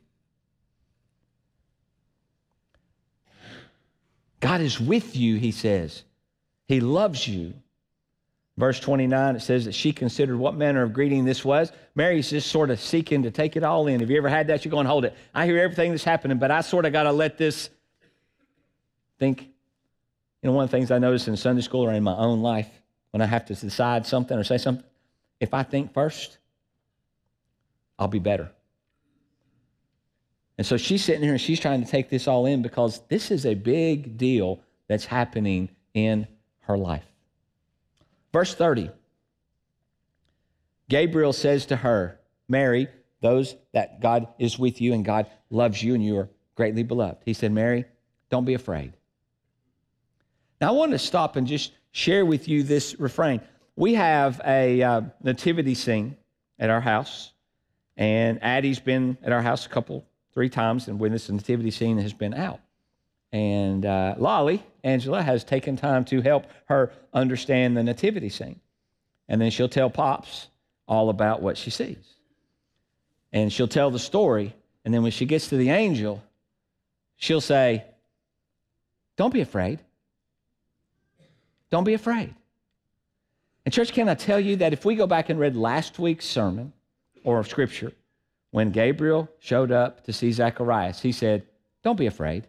God 4.40 4.62
is 4.62 4.80
with 4.80 5.16
you, 5.16 5.38
he 5.38 5.52
says. 5.52 6.04
He 6.68 6.80
loves 6.80 7.28
you. 7.28 7.54
Verse 8.58 8.80
29, 8.80 9.36
it 9.36 9.42
says 9.42 9.66
that 9.66 9.76
she 9.76 9.92
considered 9.92 10.38
what 10.38 10.56
manner 10.56 10.82
of 10.82 10.94
greeting 10.94 11.26
this 11.26 11.44
was. 11.44 11.74
Mary's 11.94 12.30
just 12.30 12.50
sort 12.50 12.70
of 12.70 12.80
seeking 12.80 13.24
to 13.24 13.32
take 13.32 13.58
it 13.58 13.64
all 13.64 13.88
in. 13.88 14.00
Have 14.00 14.10
you 14.10 14.18
ever 14.18 14.30
had 14.30 14.48
that? 14.48 14.64
You're 14.64 14.72
going, 14.72 14.86
hold 14.86 15.04
it. 15.04 15.14
I 15.34 15.46
hear 15.46 15.58
everything 15.58 15.92
that's 15.92 16.06
happening, 16.06 16.38
but 16.38 16.52
I 16.52 16.62
sort 16.62 16.86
of 16.86 16.94
got 16.94 17.04
to 17.04 17.12
let 17.12 17.38
this 17.38 17.70
think. 19.20 19.42
You 20.42 20.50
know, 20.50 20.54
one 20.54 20.64
of 20.64 20.72
the 20.72 20.78
things 20.78 20.90
I 20.90 21.00
notice 21.00 21.28
in 21.28 21.36
Sunday 21.36 21.64
school 21.64 21.82
or 21.82 21.92
in 21.92 22.04
my 22.04 22.16
own 22.16 22.42
life, 22.42 22.70
when 23.12 23.22
I 23.22 23.26
have 23.26 23.46
to 23.48 23.56
decide 23.56 24.06
something 24.06 24.38
or 24.38 24.44
say 24.44 24.58
something, 24.58 24.86
if 25.40 25.54
I 25.54 25.64
think 25.64 25.94
first, 25.94 26.38
I'll 28.00 28.08
be 28.08 28.20
better. 28.20 28.52
And 30.58 30.66
so 30.66 30.78
she's 30.78 31.04
sitting 31.04 31.24
here 31.24 31.34
and 31.34 31.42
she's 31.42 31.60
trying 31.60 31.84
to 31.84 31.90
take 31.90 32.10
this 32.10 32.28
all 32.28 32.46
in 32.46 32.62
because 32.62 33.02
this 33.10 33.32
is 33.32 33.46
a 33.46 33.54
big 33.54 34.18
deal 34.18 34.62
that's 34.88 35.06
happening 35.06 35.70
in 35.94 36.28
her 36.60 36.78
life. 36.78 37.04
Verse 38.36 38.54
30 38.54 38.92
Gabriel 40.90 41.32
says 41.32 41.68
to 41.68 41.78
her, 41.78 42.20
Mary, 42.50 42.90
those 43.22 43.56
that 43.72 44.02
God 44.02 44.28
is 44.38 44.60
with 44.60 44.82
you 44.82 44.92
and 44.92 45.06
God 45.06 45.28
loves 45.50 45.82
you 45.82 45.94
and 45.94 46.04
you 46.04 46.18
are 46.18 46.30
greatly 46.56 46.84
beloved. 46.84 47.22
He 47.24 47.32
said, 47.32 47.54
Mary, 47.54 47.86
don't 48.30 48.44
be 48.44 48.54
afraid. 48.54 48.92
Now, 50.60 50.68
I 50.68 50.72
want 50.72 50.92
to 50.92 51.00
stop 51.00 51.38
and 51.38 51.48
just 51.48 51.72
share 51.94 52.26
with 52.26 52.50
you 52.50 52.64
this 52.64 53.00
refrain. 53.00 53.40
We 53.78 53.94
have 53.94 54.42
a 54.46 54.84
uh, 54.84 55.02
nativity 55.24 55.74
scene 55.74 56.18
at 56.60 56.70
our 56.70 56.82
house, 56.82 57.32
and 57.96 58.44
Addie's 58.44 58.82
been 58.82 59.18
at 59.24 59.32
our 59.32 59.42
house 59.42 59.66
a 59.66 59.70
couple 59.70 60.06
three 60.34 60.50
times, 60.50 60.90
and 60.90 61.00
when 61.00 61.14
this 61.14 61.30
nativity 61.30 61.72
scene 61.72 62.00
has 62.00 62.12
been 62.12 62.34
out. 62.34 62.60
And 63.36 63.86
uh, 63.86 64.16
Lolly, 64.18 64.64
Angela, 64.86 65.22
has 65.22 65.44
taken 65.44 65.76
time 65.76 66.06
to 66.06 66.22
help 66.22 66.46
her 66.68 66.94
understand 67.14 67.76
the 67.76 67.84
nativity 67.84 68.30
scene. 68.30 68.62
And 69.28 69.42
then 69.42 69.52
she'll 69.52 69.68
tell 69.68 69.90
Pops 69.90 70.48
all 70.88 71.10
about 71.10 71.42
what 71.42 71.58
she 71.58 71.70
sees. 71.70 71.98
And 73.34 73.52
she'll 73.52 73.68
tell 73.68 73.92
the 73.92 74.00
story. 74.00 74.56
And 74.86 74.94
then 74.94 75.04
when 75.04 75.12
she 75.12 75.26
gets 75.26 75.50
to 75.50 75.58
the 75.58 75.72
angel, 75.72 76.24
she'll 77.18 77.42
say, 77.42 77.84
Don't 79.18 79.34
be 79.34 79.42
afraid. 79.42 79.80
Don't 81.72 81.84
be 81.84 81.94
afraid. 81.94 82.34
And, 83.66 83.74
church, 83.74 83.92
can 83.92 84.08
I 84.08 84.16
tell 84.16 84.40
you 84.40 84.56
that 84.58 84.72
if 84.72 84.86
we 84.86 84.96
go 84.96 85.08
back 85.08 85.30
and 85.30 85.38
read 85.38 85.58
last 85.58 86.00
week's 86.00 86.26
sermon 86.26 86.72
or 87.26 87.44
scripture, 87.44 87.92
when 88.52 88.72
Gabriel 88.72 89.28
showed 89.40 89.74
up 89.74 90.06
to 90.06 90.14
see 90.14 90.32
Zacharias, 90.32 91.02
he 91.02 91.12
said, 91.12 91.46
Don't 91.84 91.98
be 91.98 92.06
afraid. 92.06 92.48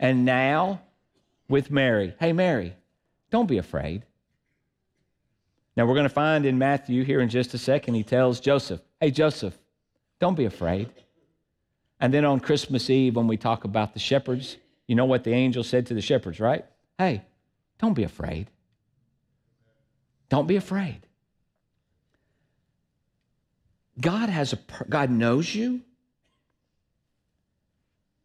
And 0.00 0.24
now 0.24 0.80
with 1.46 1.70
Mary, 1.70 2.14
hey, 2.18 2.32
Mary, 2.32 2.74
don't 3.30 3.46
be 3.46 3.58
afraid. 3.58 4.06
Now 5.76 5.86
we're 5.86 5.94
going 5.94 6.04
to 6.04 6.08
find 6.08 6.46
in 6.46 6.58
Matthew 6.58 7.04
here 7.04 7.20
in 7.20 7.28
just 7.28 7.52
a 7.52 7.58
second, 7.58 7.94
he 7.94 8.02
tells 8.02 8.40
Joseph, 8.40 8.80
hey, 8.98 9.10
Joseph, 9.10 9.56
don't 10.18 10.34
be 10.34 10.46
afraid. 10.46 10.90
And 12.00 12.14
then 12.14 12.24
on 12.24 12.40
Christmas 12.40 12.88
Eve, 12.88 13.14
when 13.14 13.26
we 13.26 13.36
talk 13.36 13.64
about 13.64 13.92
the 13.92 14.00
shepherds, 14.00 14.56
you 14.86 14.94
know 14.94 15.04
what 15.04 15.22
the 15.22 15.32
angel 15.32 15.62
said 15.62 15.86
to 15.86 15.94
the 15.94 16.00
shepherds, 16.00 16.40
right? 16.40 16.64
Hey, 16.98 17.22
don't 17.78 17.94
be 17.94 18.02
afraid. 18.02 18.50
Don't 20.30 20.46
be 20.46 20.56
afraid. 20.56 21.06
God 24.00 24.30
has 24.30 24.54
a 24.54 24.58
God 24.88 25.10
knows 25.10 25.54
you. 25.54 25.82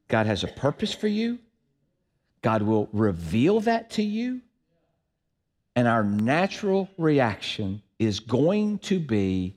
God 0.07 0.25
has 0.25 0.43
a 0.43 0.47
purpose 0.47 0.93
for 0.93 1.07
you. 1.07 1.39
God 2.45 2.61
will 2.61 2.87
reveal 2.93 3.59
that 3.61 3.89
to 3.89 4.03
you. 4.03 4.39
And 5.75 5.87
our 5.87 6.03
natural 6.03 6.87
reaction 6.95 7.81
is 7.97 8.19
going 8.19 8.77
to 8.79 8.99
be 8.99 9.55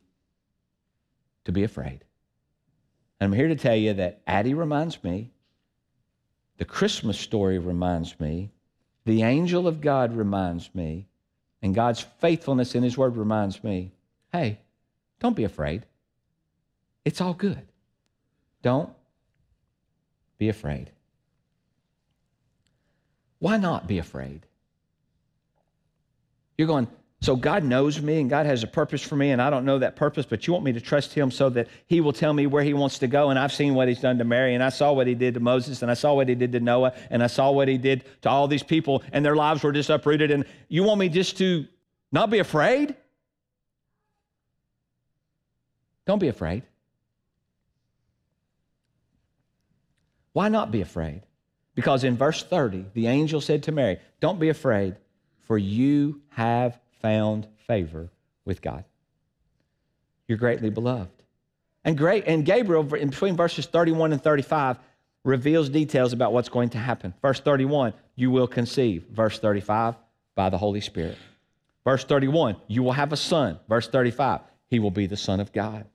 to 1.44 1.52
be 1.52 1.64
afraid. 1.64 2.02
And 3.20 3.26
I'm 3.26 3.32
here 3.34 3.48
to 3.48 3.56
tell 3.56 3.76
you 3.76 3.92
that 3.92 4.22
Addie 4.26 4.54
reminds 4.54 5.04
me, 5.04 5.30
the 6.56 6.64
Christmas 6.64 7.18
story 7.18 7.58
reminds 7.58 8.18
me, 8.18 8.52
the 9.04 9.22
angel 9.22 9.68
of 9.68 9.82
God 9.82 10.16
reminds 10.16 10.74
me, 10.74 11.08
and 11.60 11.74
God's 11.74 12.00
faithfulness 12.00 12.74
in 12.74 12.82
His 12.82 12.96
Word 12.96 13.18
reminds 13.18 13.62
me 13.62 13.92
hey, 14.32 14.60
don't 15.20 15.36
be 15.36 15.44
afraid. 15.44 15.84
It's 17.04 17.20
all 17.20 17.34
good. 17.34 17.68
Don't 18.62 18.90
be 20.38 20.48
afraid. 20.48 20.90
Why 23.38 23.56
not 23.56 23.86
be 23.86 23.98
afraid? 23.98 24.46
You're 26.56 26.66
going, 26.66 26.88
so 27.20 27.34
God 27.34 27.64
knows 27.64 28.00
me 28.00 28.20
and 28.20 28.30
God 28.30 28.46
has 28.46 28.62
a 28.62 28.66
purpose 28.66 29.02
for 29.02 29.16
me, 29.16 29.30
and 29.30 29.42
I 29.42 29.50
don't 29.50 29.64
know 29.64 29.78
that 29.78 29.96
purpose, 29.96 30.24
but 30.24 30.46
you 30.46 30.52
want 30.52 30.64
me 30.64 30.72
to 30.72 30.80
trust 30.80 31.12
Him 31.12 31.30
so 31.30 31.50
that 31.50 31.68
He 31.86 32.00
will 32.00 32.12
tell 32.12 32.32
me 32.32 32.46
where 32.46 32.62
He 32.62 32.74
wants 32.74 32.98
to 33.00 33.08
go. 33.08 33.30
And 33.30 33.38
I've 33.38 33.52
seen 33.52 33.74
what 33.74 33.88
He's 33.88 34.00
done 34.00 34.18
to 34.18 34.24
Mary, 34.24 34.54
and 34.54 34.62
I 34.62 34.68
saw 34.68 34.92
what 34.92 35.06
He 35.06 35.14
did 35.14 35.34
to 35.34 35.40
Moses, 35.40 35.82
and 35.82 35.90
I 35.90 35.94
saw 35.94 36.14
what 36.14 36.28
He 36.28 36.34
did 36.36 36.52
to 36.52 36.60
Noah, 36.60 36.94
and 37.10 37.22
I 37.22 37.26
saw 37.26 37.50
what 37.50 37.66
He 37.66 37.76
did 37.76 38.04
to 38.22 38.30
all 38.30 38.46
these 38.46 38.62
people, 38.62 39.02
and 39.12 39.24
their 39.24 39.36
lives 39.36 39.62
were 39.62 39.72
just 39.72 39.90
uprooted. 39.90 40.30
And 40.30 40.44
you 40.68 40.84
want 40.84 41.00
me 41.00 41.08
just 41.08 41.38
to 41.38 41.66
not 42.12 42.30
be 42.30 42.38
afraid? 42.38 42.94
Don't 46.06 46.20
be 46.20 46.28
afraid. 46.28 46.62
Why 50.32 50.48
not 50.48 50.70
be 50.70 50.80
afraid? 50.80 51.22
Because 51.78 52.02
in 52.02 52.16
verse 52.16 52.42
30, 52.42 52.86
the 52.94 53.06
angel 53.06 53.40
said 53.40 53.62
to 53.62 53.70
Mary, 53.70 54.00
Don't 54.18 54.40
be 54.40 54.48
afraid, 54.48 54.96
for 55.46 55.56
you 55.56 56.20
have 56.30 56.76
found 57.00 57.46
favor 57.68 58.08
with 58.44 58.60
God. 58.60 58.82
You're 60.26 60.38
greatly 60.38 60.70
beloved. 60.70 61.22
And 61.84 61.96
great 61.96 62.24
and 62.26 62.44
Gabriel 62.44 62.92
in 62.96 63.10
between 63.10 63.36
verses 63.36 63.66
31 63.66 64.12
and 64.12 64.20
35 64.20 64.76
reveals 65.22 65.68
details 65.68 66.12
about 66.12 66.32
what's 66.32 66.48
going 66.48 66.70
to 66.70 66.78
happen. 66.78 67.14
Verse 67.22 67.38
31, 67.38 67.92
you 68.16 68.32
will 68.32 68.48
conceive. 68.48 69.04
Verse 69.12 69.38
35, 69.38 69.94
by 70.34 70.50
the 70.50 70.58
Holy 70.58 70.80
Spirit. 70.80 71.16
Verse 71.84 72.02
31, 72.02 72.56
you 72.66 72.82
will 72.82 72.90
have 72.90 73.12
a 73.12 73.16
son. 73.16 73.60
Verse 73.68 73.86
35, 73.86 74.40
he 74.66 74.80
will 74.80 74.90
be 74.90 75.06
the 75.06 75.16
Son 75.16 75.38
of 75.38 75.52
God. 75.52 75.86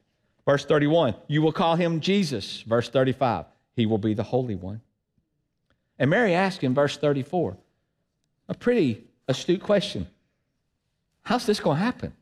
Verse 0.45 0.63
31, 0.63 1.15
you 1.27 1.41
will 1.41 1.51
call 1.51 1.75
him 1.75 1.99
Jesus. 1.99 2.61
Verse 2.61 2.87
35, 2.87 3.47
he 3.75 3.85
will 3.85 3.97
be 3.97 4.13
the 4.13 4.23
Holy 4.23 4.55
One. 4.55 4.79
And 5.99 6.09
Mary 6.09 6.33
asked 6.33 6.63
in 6.63 6.73
verse 6.73 6.97
34 6.97 7.57
a 8.49 8.53
pretty 8.53 9.03
astute 9.27 9.61
question 9.61 10.07
How's 11.23 11.45
this 11.45 11.59
going 11.59 11.77
to 11.77 11.83
happen? 11.83 12.13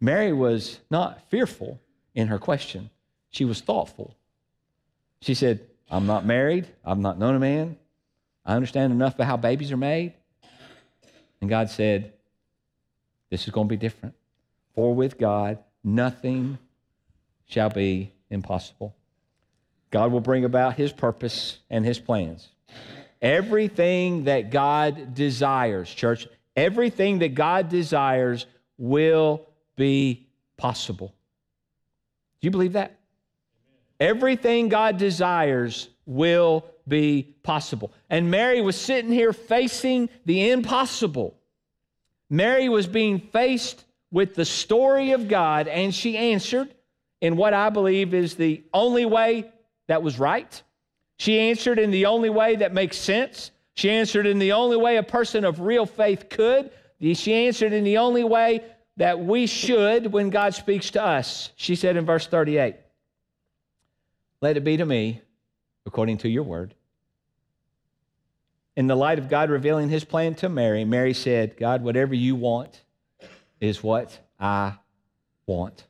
Mary 0.00 0.32
was 0.32 0.80
not 0.90 1.28
fearful 1.30 1.80
in 2.14 2.28
her 2.28 2.38
question, 2.38 2.90
she 3.30 3.44
was 3.44 3.60
thoughtful. 3.60 4.14
She 5.20 5.34
said, 5.34 5.60
I'm 5.90 6.06
not 6.06 6.26
married, 6.26 6.66
I've 6.84 6.98
not 6.98 7.18
known 7.18 7.36
a 7.36 7.38
man, 7.38 7.76
I 8.44 8.54
understand 8.54 8.92
enough 8.92 9.14
about 9.14 9.26
how 9.26 9.36
babies 9.36 9.72
are 9.72 9.76
made. 9.76 10.14
And 11.40 11.50
God 11.50 11.70
said, 11.70 12.12
This 13.30 13.44
is 13.46 13.50
going 13.52 13.68
to 13.68 13.72
be 13.72 13.76
different. 13.76 14.14
For 14.74 14.94
with 14.94 15.18
God, 15.18 15.58
nothing 15.82 16.58
shall 17.46 17.70
be 17.70 18.12
impossible. 18.30 18.94
God 19.96 20.12
will 20.12 20.20
bring 20.20 20.44
about 20.44 20.74
his 20.74 20.92
purpose 20.92 21.56
and 21.70 21.82
his 21.82 21.98
plans. 21.98 22.48
Everything 23.22 24.24
that 24.24 24.50
God 24.50 25.14
desires, 25.14 25.88
church, 25.88 26.28
everything 26.54 27.20
that 27.20 27.34
God 27.34 27.70
desires 27.70 28.44
will 28.76 29.46
be 29.74 30.26
possible. 30.58 31.14
Do 32.42 32.46
you 32.46 32.50
believe 32.50 32.74
that? 32.74 32.98
Everything 33.98 34.68
God 34.68 34.98
desires 34.98 35.88
will 36.04 36.66
be 36.86 37.34
possible. 37.42 37.90
And 38.10 38.30
Mary 38.30 38.60
was 38.60 38.78
sitting 38.78 39.10
here 39.10 39.32
facing 39.32 40.10
the 40.26 40.50
impossible. 40.50 41.38
Mary 42.28 42.68
was 42.68 42.86
being 42.86 43.18
faced 43.18 43.86
with 44.10 44.34
the 44.34 44.44
story 44.44 45.12
of 45.12 45.26
God, 45.26 45.68
and 45.68 45.94
she 45.94 46.18
answered 46.18 46.74
in 47.22 47.38
what 47.38 47.54
I 47.54 47.70
believe 47.70 48.12
is 48.12 48.34
the 48.34 48.62
only 48.74 49.06
way 49.06 49.52
that 49.86 50.02
was 50.02 50.18
right. 50.18 50.62
She 51.18 51.38
answered 51.38 51.78
in 51.78 51.90
the 51.90 52.06
only 52.06 52.30
way 52.30 52.56
that 52.56 52.72
makes 52.74 52.96
sense. 52.96 53.50
She 53.74 53.90
answered 53.90 54.26
in 54.26 54.38
the 54.38 54.52
only 54.52 54.76
way 54.76 54.96
a 54.96 55.02
person 55.02 55.44
of 55.44 55.60
real 55.60 55.86
faith 55.86 56.28
could. 56.28 56.70
She 57.00 57.34
answered 57.34 57.72
in 57.72 57.84
the 57.84 57.98
only 57.98 58.24
way 58.24 58.64
that 58.96 59.20
we 59.20 59.46
should 59.46 60.12
when 60.12 60.30
God 60.30 60.54
speaks 60.54 60.90
to 60.90 61.02
us. 61.02 61.50
She 61.56 61.76
said 61.76 61.96
in 61.96 62.06
verse 62.06 62.26
38, 62.26 62.76
Let 64.40 64.56
it 64.56 64.64
be 64.64 64.78
to 64.78 64.86
me 64.86 65.20
according 65.84 66.18
to 66.18 66.28
your 66.28 66.42
word. 66.42 66.74
In 68.76 68.86
the 68.86 68.96
light 68.96 69.18
of 69.18 69.28
God 69.28 69.48
revealing 69.50 69.88
his 69.88 70.04
plan 70.04 70.34
to 70.36 70.48
Mary, 70.48 70.84
Mary 70.84 71.14
said, 71.14 71.56
God, 71.56 71.82
whatever 71.82 72.14
you 72.14 72.34
want 72.34 72.82
is 73.60 73.82
what 73.82 74.18
I 74.38 74.74
want. 75.46 75.84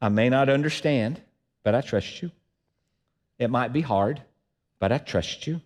I 0.00 0.08
may 0.08 0.28
not 0.28 0.48
understand, 0.48 1.20
but 1.64 1.74
I 1.74 1.80
trust 1.80 2.22
you. 2.22 2.30
It 3.40 3.50
might 3.50 3.72
be 3.72 3.80
hard, 3.80 4.20
but 4.78 4.92
I 4.92 4.98
trust 4.98 5.46
you. 5.46 5.62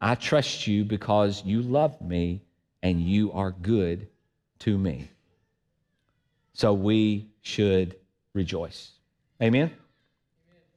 I 0.00 0.14
trust 0.14 0.68
you 0.68 0.84
because 0.84 1.44
you 1.44 1.60
love 1.60 2.00
me 2.00 2.42
and 2.80 3.00
you 3.00 3.32
are 3.32 3.50
good 3.50 4.06
to 4.60 4.78
me. 4.78 5.08
So 6.54 6.72
we 6.72 7.26
should 7.40 7.96
rejoice. 8.34 8.92
Amen? 9.42 9.72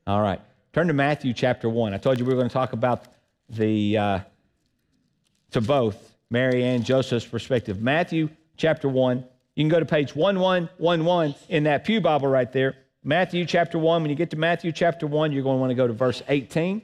All 0.08 0.20
right. 0.20 0.42
Turn 0.74 0.88
to 0.88 0.94
Matthew 0.94 1.32
chapter 1.32 1.70
1. 1.70 1.94
I 1.94 1.98
told 1.98 2.18
you 2.18 2.26
we 2.26 2.34
were 2.34 2.40
going 2.40 2.50
to 2.50 2.54
talk 2.54 2.74
about 2.74 3.04
the, 3.48 3.98
uh, 3.98 4.20
to 5.52 5.62
both 5.62 6.16
Mary 6.32 6.64
and 6.64 6.84
Joseph's 6.84 7.28
perspective. 7.28 7.80
Matthew 7.82 8.30
chapter 8.58 8.90
1. 8.90 9.24
You 9.56 9.64
can 9.64 9.70
go 9.70 9.80
to 9.80 9.86
page 9.86 10.16
1111 10.16 11.36
in 11.50 11.66
that 11.66 11.86
Pew 11.86 12.02
Bible 12.02 12.28
right 12.28 12.52
there. 12.52 12.76
Matthew 13.08 13.46
chapter 13.46 13.78
1. 13.78 14.02
When 14.02 14.10
you 14.10 14.15
get 14.15 14.32
to 14.32 14.36
Matthew 14.36 14.72
chapter 14.72 15.06
1, 15.06 15.32
you're 15.32 15.44
going 15.44 15.58
to 15.58 15.62
want 15.62 15.70
to 15.70 15.76
go 15.76 15.86
to 15.86 15.94
verse 15.94 16.24
18. 16.28 16.82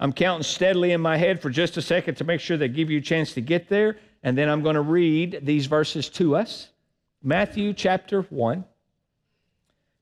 I'm 0.00 0.14
counting 0.14 0.42
steadily 0.42 0.92
in 0.92 1.02
my 1.02 1.18
head 1.18 1.42
for 1.42 1.50
just 1.50 1.76
a 1.76 1.82
second 1.82 2.14
to 2.14 2.24
make 2.24 2.40
sure 2.40 2.56
they 2.56 2.68
give 2.68 2.88
you 2.88 3.00
a 3.00 3.02
chance 3.02 3.34
to 3.34 3.42
get 3.42 3.68
there. 3.68 3.98
And 4.22 4.36
then 4.36 4.48
I'm 4.48 4.62
going 4.62 4.76
to 4.76 4.80
read 4.80 5.40
these 5.42 5.66
verses 5.66 6.08
to 6.10 6.36
us. 6.36 6.70
Matthew 7.22 7.74
chapter 7.74 8.22
1, 8.22 8.64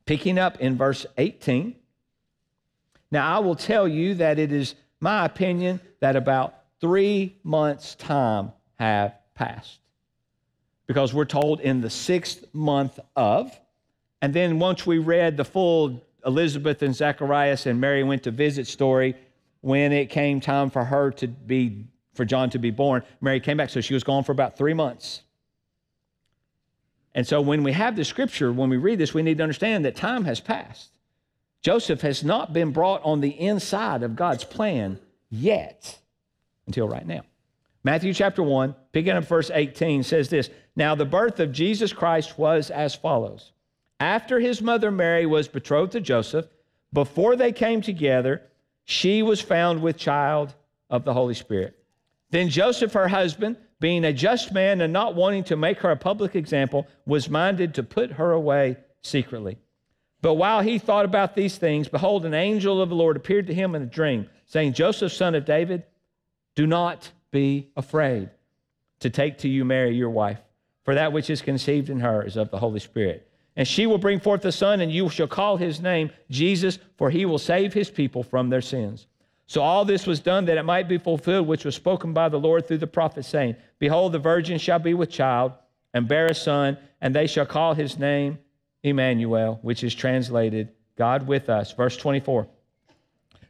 picking 0.07 0.39
up 0.39 0.61
in 0.61 0.77
verse 0.77 1.05
18. 1.17 1.75
Now, 3.11 3.37
I 3.37 3.41
will 3.41 3.57
tell 3.57 3.89
you 3.89 4.15
that 4.15 4.39
it 4.39 4.53
is 4.53 4.77
my 5.01 5.25
opinion 5.25 5.81
that 5.99 6.15
about 6.15 6.55
three 6.81 7.41
months' 7.43 7.97
time 7.97 8.53
have 8.79 9.17
passed. 9.35 9.81
Because 10.87 11.13
we're 11.13 11.25
told 11.25 11.61
in 11.61 11.81
the 11.81 11.91
sixth 11.91 12.45
month 12.55 13.01
of, 13.17 13.51
and 14.21 14.35
then 14.35 14.59
once 14.59 14.87
we 14.87 14.99
read 14.99 15.37
the 15.37 15.45
full 15.45 16.03
Elizabeth 16.27 16.83
and 16.83 16.95
Zacharias 16.95 17.67
and 17.67 17.81
Mary 17.81 18.03
went 18.03 18.25
to 18.25 18.31
visit 18.31 18.67
story, 18.67 19.15
when 19.61 19.93
it 19.93 20.11
came 20.11 20.41
time 20.41 20.71
for 20.71 20.85
her 20.85 21.11
to 21.13 21.27
be, 21.27 21.87
for 22.15 22.25
John 22.25 22.51
to 22.51 22.59
be 22.59 22.71
born, 22.71 23.03
Mary 23.21 23.41
came 23.41 23.57
back. 23.57 23.71
So 23.71 23.81
she 23.81 23.95
was 23.95 24.05
gone 24.05 24.25
for 24.25 24.33
about 24.33 24.57
three 24.57 24.75
months. 24.75 25.23
And 27.15 27.27
so 27.27 27.41
when 27.41 27.63
we 27.63 27.73
have 27.73 27.97
the 27.97 28.05
scripture, 28.05 28.53
when 28.53 28.71
we 28.71 28.77
read 28.77 28.99
this, 28.99 29.15
we 29.15 29.23
need 29.23 29.39
to 29.39 29.43
understand 29.43 29.85
that 29.85 29.97
time 29.97 30.25
has 30.25 30.41
passed. 30.41 30.91
Joseph 31.63 32.03
has 32.03 32.23
not 32.23 32.53
been 32.53 32.71
brought 32.71 33.03
on 33.03 33.21
the 33.21 33.31
inside 33.31 34.03
of 34.03 34.15
God's 34.15 34.45
plan 34.45 34.99
yet 35.29 35.99
until 36.67 36.89
right 36.89 37.07
now. 37.07 37.23
Matthew 37.83 38.13
chapter 38.13 38.43
1, 38.43 38.75
picking 38.93 39.13
up 39.13 39.25
verse 39.25 39.51
18, 39.53 40.03
says 40.03 40.29
this 40.29 40.51
Now 40.77 40.95
the 40.95 41.05
birth 41.05 41.41
of 41.41 41.53
Jesus 41.53 41.93
Christ 41.93 42.39
was 42.39 42.71
as 42.71 42.95
follows. 42.95 43.53
After 44.01 44.39
his 44.39 44.63
mother 44.63 44.91
Mary 44.91 45.27
was 45.27 45.49
betrothed 45.49 45.93
to 45.93 46.01
Joseph, 46.01 46.47
before 46.93 47.37
they 47.37 47.53
came 47.53 47.83
together, 47.83 48.43
she 48.85 49.23
was 49.23 49.41
found 49.41 49.83
with 49.83 49.97
child 49.97 50.55
of 50.89 51.05
the 51.05 51.13
Holy 51.13 51.35
Spirit. 51.35 51.77
Then 52.31 52.49
Joseph, 52.49 52.93
her 52.93 53.09
husband, 53.09 53.57
being 53.81 54.05
a 54.05 54.13
just 54.13 54.53
man 54.53 54.81
and 54.81 54.93
not 54.93 55.15
wanting 55.15 55.45
to 55.45 55.57
make 55.57 55.79
her 55.81 55.91
a 55.91 55.97
public 55.97 56.35
example, 56.35 56.87
was 57.07 57.29
minded 57.29 57.75
to 57.75 57.83
put 57.83 58.13
her 58.13 58.33
away 58.33 58.77
secretly. 59.03 59.59
But 60.21 60.35
while 60.35 60.63
he 60.63 60.79
thought 60.79 61.05
about 61.05 61.35
these 61.35 61.59
things, 61.59 61.89
behold, 61.89 62.25
an 62.25 62.35
angel 62.35 62.83
of 62.83 62.89
the 62.89 62.95
Lord 62.95 63.17
appeared 63.17 63.47
to 63.47 63.55
him 63.55 63.75
in 63.75 63.83
a 63.83 63.87
dream, 63.87 64.29
saying, 64.47 64.73
Joseph, 64.73 65.13
son 65.13 65.35
of 65.35 65.45
David, 65.45 65.85
do 66.55 66.67
not 66.67 67.11
be 67.31 67.69
afraid 67.77 68.31
to 69.01 69.11
take 69.11 69.39
to 69.39 69.49
you 69.49 69.65
Mary, 69.65 69.95
your 69.95 70.11
wife, 70.11 70.41
for 70.85 70.95
that 70.95 71.13
which 71.13 71.31
is 71.31 71.41
conceived 71.41 71.89
in 71.89 72.01
her 72.01 72.25
is 72.25 72.37
of 72.37 72.51
the 72.51 72.59
Holy 72.59 72.81
Spirit. 72.81 73.28
And 73.59 73.67
she 73.67 73.89
will 73.89 73.99
bring 73.99 74.21
forth 74.21 74.45
a 74.45 74.53
son, 74.53 74.81
and 74.81 74.93
you 74.93 75.09
shall 75.09 75.27
call 75.27 75.57
his 75.57 75.81
name 75.81 76.13
Jesus, 76.31 76.79
for 76.97 77.11
he 77.11 77.27
will 77.27 77.39
save 77.39 77.75
his 77.75 77.91
people 77.91 78.23
from 78.23 78.51
their 78.51 78.61
sins. 78.61 79.09
So 79.49 79.63
all 79.63 79.85
this 79.85 80.07
was 80.07 80.21
done 80.21 80.45
that 80.45 80.57
it 80.57 80.63
might 80.63 80.89
be 80.89 80.97
fulfilled, 80.97 81.49
which 81.49 81.65
was 81.65 81.75
spoken 81.75 82.13
by 82.13 82.29
the 82.29 82.39
Lord 82.39 82.69
through 82.69 82.79
the 82.79 82.87
prophet, 82.87 83.25
saying, 83.25 83.57
Behold, 83.81 84.13
the 84.13 84.21
virgin 84.21 84.59
shall 84.59 84.79
be 84.79 84.95
with 84.95 85.11
child, 85.11 85.55
and 85.93 86.07
bear 86.07 86.27
a 86.27 86.35
son, 86.35 86.79
and 87.01 87.13
they 87.13 87.27
shall 87.27 87.47
call 87.47 87.75
his 87.75 87.99
name 87.99 88.39
Emmanuel, 88.85 89.59
which 89.63 89.83
is 89.83 89.93
translated 89.93 90.69
God 90.97 91.27
with 91.27 91.51
us. 91.51 91.73
Verse 91.73 91.97
24. 91.97 92.47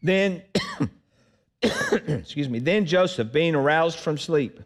Then, 0.02 0.42
excuse 1.62 2.48
me, 2.48 2.60
then 2.60 2.86
Joseph, 2.86 3.30
being 3.30 3.54
aroused 3.54 3.98
from 3.98 4.16
sleep, 4.16 4.58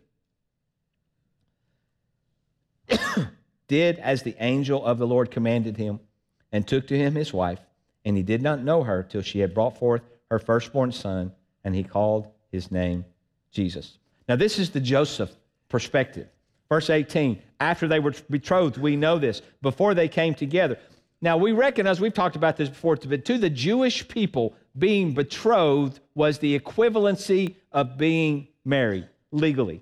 did 3.73 3.99
as 4.01 4.23
the 4.23 4.37
angel 4.39 4.85
of 4.85 4.99
the 4.99 5.07
Lord 5.07 5.31
commanded 5.31 5.79
him, 5.79 5.99
and 6.53 6.69
took 6.69 6.87
to 6.89 6.99
him 6.99 7.15
his 7.15 7.33
wife, 7.33 7.59
and 8.05 8.19
he 8.19 8.23
did 8.23 8.43
not 8.43 8.63
know 8.63 8.83
her 8.83 9.03
till 9.03 9.23
she 9.23 9.39
had 9.39 9.55
brought 9.55 9.79
forth 9.79 10.03
her 10.31 10.39
firstborn 10.39 10.93
son, 10.93 11.33
and 11.65 11.75
he 11.75 11.83
called 11.83 12.29
his 12.51 12.71
name 12.71 13.03
Jesus. 13.51 13.97
Now, 14.29 14.37
this 14.37 14.59
is 14.59 14.69
the 14.69 14.81
Joseph 14.81 15.31
perspective. 15.71 16.29
Verse 16.69 16.91
18, 16.91 17.41
after 17.61 17.89
they 17.89 17.99
were 17.99 18.13
betrothed, 18.29 18.77
we 18.77 18.95
know 18.95 19.19
this, 19.19 19.41
before 19.63 19.95
they 19.95 20.07
came 20.07 20.35
together. 20.35 20.77
Now, 21.23 21.39
we 21.39 21.53
recognize, 21.53 21.99
we've 21.99 22.13
talked 22.13 22.37
about 22.37 22.59
this 22.59 22.69
before, 22.69 22.97
but 22.97 23.25
to 23.25 23.39
the 23.39 23.49
Jewish 23.49 24.07
people, 24.07 24.55
being 24.77 25.15
betrothed 25.15 25.99
was 26.15 26.39
the 26.39 26.59
equivalency 26.59 27.55
of 27.73 27.97
being 27.97 28.49
married 28.67 29.09
legally. 29.31 29.81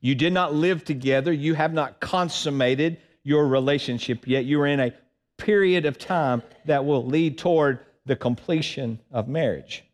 You 0.00 0.14
did 0.14 0.32
not 0.32 0.54
live 0.54 0.84
together, 0.84 1.32
you 1.32 1.54
have 1.54 1.72
not 1.72 2.00
consummated 2.00 2.98
your 3.22 3.46
relationship 3.46 4.26
yet. 4.26 4.44
You 4.44 4.60
are 4.62 4.66
in 4.66 4.80
a 4.80 4.94
period 5.36 5.86
of 5.86 5.98
time 5.98 6.42
that 6.64 6.84
will 6.84 7.04
lead 7.04 7.38
toward 7.38 7.80
the 8.06 8.16
completion 8.16 8.98
of 9.10 9.28
marriage. 9.28 9.84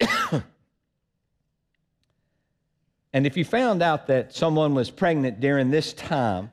And 3.12 3.26
if 3.26 3.36
you 3.36 3.44
found 3.44 3.82
out 3.82 4.06
that 4.06 4.34
someone 4.34 4.74
was 4.74 4.90
pregnant 4.90 5.40
during 5.40 5.70
this 5.70 5.92
time, 5.92 6.50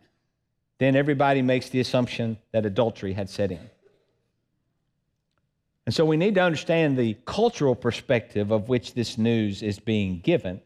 then 0.77 0.95
everybody 0.95 1.41
makes 1.41 1.69
the 1.69 1.79
assumption 1.79 2.37
that 2.51 2.65
adultery 2.65 3.13
had 3.13 3.29
set 3.29 3.51
in. 3.51 3.69
And 5.85 5.95
so 5.95 6.05
we 6.05 6.17
need 6.17 6.35
to 6.35 6.41
understand 6.41 6.97
the 6.97 7.17
cultural 7.25 7.75
perspective 7.75 8.51
of 8.51 8.69
which 8.69 8.93
this 8.93 9.17
news 9.17 9.63
is 9.63 9.79
being 9.79 10.19
given, 10.19 10.61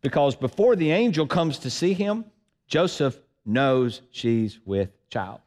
because 0.00 0.36
before 0.36 0.76
the 0.76 0.90
angel 0.90 1.26
comes 1.26 1.58
to 1.60 1.70
see 1.70 1.92
him, 1.92 2.24
Joseph 2.66 3.18
knows 3.44 4.02
she's 4.10 4.58
with 4.64 4.90
child. 5.10 5.40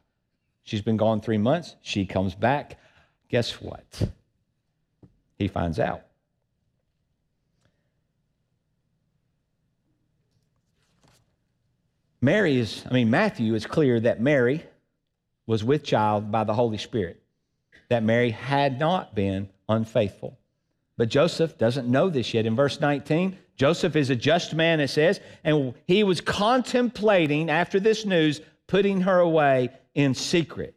She's 0.64 0.82
been 0.82 0.96
gone 0.96 1.20
three 1.20 1.38
months. 1.38 1.76
She 1.82 2.06
comes 2.06 2.34
back. 2.34 2.78
Guess 3.28 3.60
what? 3.60 4.08
He 5.38 5.48
finds 5.48 5.78
out. 5.78 6.02
Mary 12.20 12.58
is, 12.58 12.84
I 12.88 12.92
mean, 12.92 13.10
Matthew 13.10 13.54
is 13.54 13.66
clear 13.66 13.98
that 13.98 14.20
Mary 14.20 14.62
was 15.46 15.64
with 15.64 15.82
child 15.82 16.30
by 16.30 16.44
the 16.44 16.54
Holy 16.54 16.78
Spirit, 16.78 17.20
that 17.88 18.04
Mary 18.04 18.30
had 18.30 18.78
not 18.78 19.14
been 19.14 19.48
unfaithful. 19.68 20.38
But 20.96 21.08
Joseph 21.08 21.58
doesn't 21.58 21.88
know 21.88 22.10
this 22.10 22.34
yet. 22.34 22.46
In 22.46 22.54
verse 22.54 22.80
19, 22.80 23.36
Joseph 23.56 23.96
is 23.96 24.10
a 24.10 24.16
just 24.16 24.54
man, 24.54 24.80
it 24.80 24.88
says, 24.88 25.20
and 25.44 25.74
he 25.86 26.04
was 26.04 26.20
contemplating, 26.20 27.50
after 27.50 27.80
this 27.80 28.04
news, 28.04 28.40
putting 28.66 29.02
her 29.02 29.18
away 29.18 29.70
in 29.94 30.14
secret. 30.14 30.74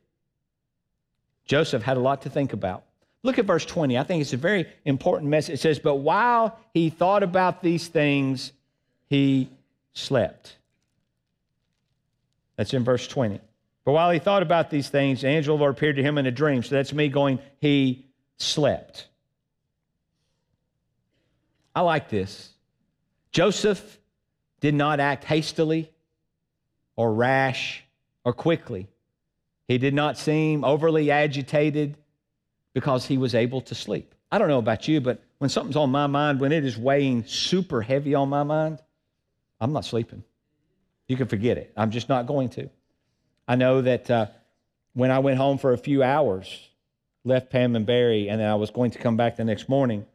Joseph 1.46 1.84
had 1.84 1.98
a 1.98 2.00
lot 2.00 2.24
to 2.24 2.30
think 2.30 2.54
about. 2.54 2.84
Look 3.24 3.40
at 3.40 3.46
verse 3.46 3.66
20. 3.66 3.98
I 3.98 4.04
think 4.04 4.22
it's 4.22 4.34
a 4.34 4.38
very 4.38 4.68
important 4.84 5.30
message. 5.30 5.56
It 5.56 5.62
says, 5.62 5.80
But 5.80 5.96
while 5.96 6.60
he 6.74 6.90
thought 6.90 7.24
about 7.24 7.62
these 7.62 7.88
things, 7.88 8.52
he 9.10 9.50
slept. 9.94 10.58
That's 12.56 12.74
in 12.74 12.84
verse 12.84 13.08
20. 13.08 13.40
But 13.84 13.92
while 13.92 14.12
he 14.12 14.20
thought 14.20 14.44
about 14.44 14.70
these 14.70 14.90
things, 14.90 15.22
the 15.22 15.28
angel 15.28 15.56
of 15.56 15.60
the 15.60 15.64
Lord 15.64 15.76
appeared 15.76 15.96
to 15.98 16.04
him 16.04 16.18
in 16.18 16.26
a 16.26 16.32
dream. 16.32 16.64
So 16.64 16.76
that's 16.76 16.94
me 16.94 17.08
going, 17.08 17.40
he 17.60 18.06
slept. 18.38 19.08
I 21.76 21.82
like 21.82 22.10
this. 22.10 22.52
Joseph 23.32 24.00
did 24.62 24.74
not 24.74 25.00
act 25.00 25.26
hastily. 25.26 25.92
or 26.96 27.14
rash 27.14 27.84
or 28.24 28.34
quickly. 28.34 28.88
He 29.68 29.78
did 29.78 29.94
not 29.94 30.18
seem 30.18 30.64
overly 30.64 31.12
agitated 31.12 31.98
because 32.74 33.06
he 33.06 33.18
was 33.18 33.36
able 33.36 33.62
to 33.62 33.76
sleep. 33.76 34.16
I 34.32 34.38
don't 34.38 34.48
know 34.48 34.60
about 34.60 34.88
you, 34.88 35.02
but 35.02 35.22
when 35.40 35.50
something's 35.50 35.76
on 35.76 35.90
my 35.92 36.08
mind, 36.08 36.40
when 36.40 36.52
it 36.52 36.64
is 36.64 36.78
weighing 36.78 37.26
super 37.26 37.82
heavy 37.82 38.16
on 38.16 38.30
my 38.30 38.44
mind, 38.44 38.80
I'm 39.60 39.74
not 39.74 39.86
sleeping. 39.86 40.24
You 41.08 41.18
can 41.18 41.28
forget 41.28 41.58
it. 41.58 41.74
I'm 41.76 41.92
just 41.92 42.10
not 42.10 42.28
going 42.28 42.50
to. 42.50 42.70
I 43.48 43.56
know 43.56 43.82
that 43.82 44.10
uh, 44.10 44.28
when 44.94 45.12
I 45.12 45.20
went 45.20 45.38
home 45.38 45.58
for 45.58 45.74
a 45.74 45.78
few 45.78 46.02
hours, 46.02 46.48
left 47.24 47.50
Pam 47.50 47.76
and 47.76 47.86
Barry, 47.86 48.30
and 48.30 48.40
then 48.40 48.50
I 48.50 48.56
was 48.56 48.72
going 48.72 48.92
to 48.92 49.00
come 49.00 49.18
back 49.18 49.36
the 49.36 49.44
next 49.44 49.70
morning, 49.70 50.06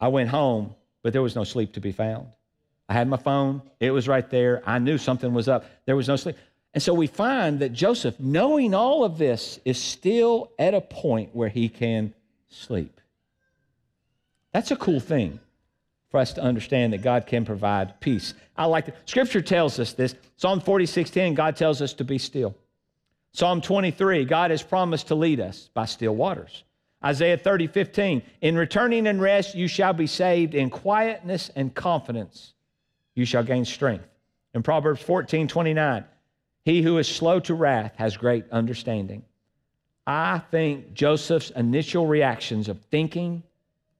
I 0.00 0.08
went 0.08 0.30
home, 0.30 0.74
but 1.02 1.12
there 1.12 1.22
was 1.22 1.34
no 1.34 1.44
sleep 1.44 1.74
to 1.74 1.80
be 1.80 1.92
found. 1.92 2.28
I 2.88 2.94
had 2.94 3.08
my 3.08 3.16
phone, 3.16 3.62
it 3.80 3.90
was 3.90 4.08
right 4.08 4.28
there. 4.30 4.62
I 4.64 4.78
knew 4.78 4.96
something 4.96 5.34
was 5.34 5.48
up. 5.48 5.66
There 5.84 5.96
was 5.96 6.08
no 6.08 6.16
sleep. 6.16 6.36
And 6.72 6.82
so 6.82 6.94
we 6.94 7.06
find 7.06 7.60
that 7.60 7.72
Joseph, 7.72 8.18
knowing 8.18 8.74
all 8.74 9.04
of 9.04 9.18
this, 9.18 9.58
is 9.64 9.78
still 9.78 10.52
at 10.58 10.74
a 10.74 10.80
point 10.80 11.34
where 11.34 11.48
he 11.48 11.68
can 11.68 12.14
sleep. 12.48 13.00
That's 14.52 14.70
a 14.70 14.76
cool 14.76 15.00
thing 15.00 15.40
for 16.10 16.20
us 16.20 16.32
to 16.34 16.42
understand 16.42 16.92
that 16.92 17.02
God 17.02 17.26
can 17.26 17.44
provide 17.44 18.00
peace. 18.00 18.32
I 18.56 18.66
like 18.66 18.88
it. 18.88 18.96
Scripture 19.04 19.42
tells 19.42 19.78
us 19.78 19.92
this. 19.92 20.14
Psalm 20.36 20.60
46:10, 20.60 21.34
God 21.34 21.56
tells 21.56 21.82
us 21.82 21.92
to 21.94 22.04
be 22.04 22.18
still. 22.18 22.54
Psalm 23.32 23.60
23, 23.60 24.24
God 24.24 24.50
has 24.50 24.62
promised 24.62 25.08
to 25.08 25.14
lead 25.14 25.40
us 25.40 25.68
by 25.74 25.84
still 25.84 26.14
waters. 26.16 26.64
Isaiah 27.04 27.38
30, 27.38 27.68
15, 27.68 28.22
in 28.40 28.56
returning 28.56 29.06
and 29.06 29.20
rest 29.20 29.54
you 29.54 29.68
shall 29.68 29.92
be 29.92 30.06
saved, 30.06 30.54
in 30.54 30.68
quietness 30.68 31.50
and 31.54 31.74
confidence 31.74 32.54
you 33.14 33.24
shall 33.24 33.44
gain 33.44 33.64
strength. 33.64 34.06
In 34.54 34.62
Proverbs 34.62 35.02
14, 35.02 35.46
29, 35.46 36.04
he 36.64 36.82
who 36.82 36.98
is 36.98 37.08
slow 37.08 37.38
to 37.40 37.54
wrath 37.54 37.92
has 37.96 38.16
great 38.16 38.44
understanding. 38.50 39.24
I 40.06 40.40
think 40.50 40.94
Joseph's 40.94 41.50
initial 41.50 42.06
reactions 42.06 42.68
of 42.68 42.80
thinking 42.90 43.42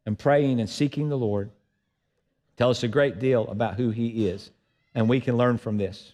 and 0.06 0.18
praying 0.18 0.58
and 0.58 0.68
seeking 0.68 1.08
the 1.08 1.18
Lord 1.18 1.50
tell 2.56 2.70
us 2.70 2.82
a 2.82 2.88
great 2.88 3.20
deal 3.20 3.46
about 3.48 3.74
who 3.74 3.90
he 3.90 4.26
is, 4.26 4.50
and 4.94 5.08
we 5.08 5.20
can 5.20 5.36
learn 5.36 5.58
from 5.58 5.76
this. 5.76 6.12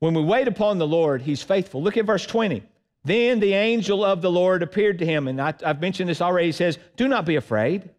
When 0.00 0.12
we 0.12 0.22
wait 0.22 0.48
upon 0.48 0.78
the 0.78 0.86
Lord, 0.86 1.22
he's 1.22 1.42
faithful. 1.42 1.82
Look 1.82 1.96
at 1.96 2.04
verse 2.04 2.26
20. 2.26 2.62
Then 3.04 3.40
the 3.40 3.54
angel 3.54 4.04
of 4.04 4.22
the 4.22 4.30
Lord 4.30 4.62
appeared 4.62 5.00
to 5.00 5.06
him, 5.06 5.26
and 5.26 5.40
I, 5.40 5.54
have 5.62 5.80
mentioned 5.80 6.08
this 6.08 6.20
already. 6.20 6.46
He 6.46 6.52
says, 6.52 6.78
Do 6.96 7.08
not 7.08 7.26
be 7.26 7.36
afraid. 7.36 7.90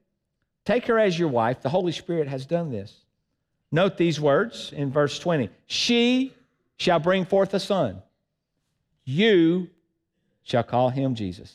Take 0.65 0.85
her 0.87 0.97
as 0.97 1.19
your 1.19 1.27
wife. 1.27 1.61
The 1.61 1.69
Holy 1.69 1.91
Spirit 1.91 2.27
has 2.27 2.45
done 2.45 2.71
this. 2.71 3.03
Note 3.71 3.97
these 3.97 4.21
words 4.21 4.71
in 4.71 4.91
verse 4.91 5.19
20 5.19 5.49
She 5.67 6.33
shall 6.77 6.99
bring 6.99 7.25
forth 7.25 7.53
a 7.53 7.59
son. 7.59 8.01
You 9.03 9.69
shall 10.43 10.63
call 10.63 10.89
him 10.89 11.15
Jesus. 11.15 11.53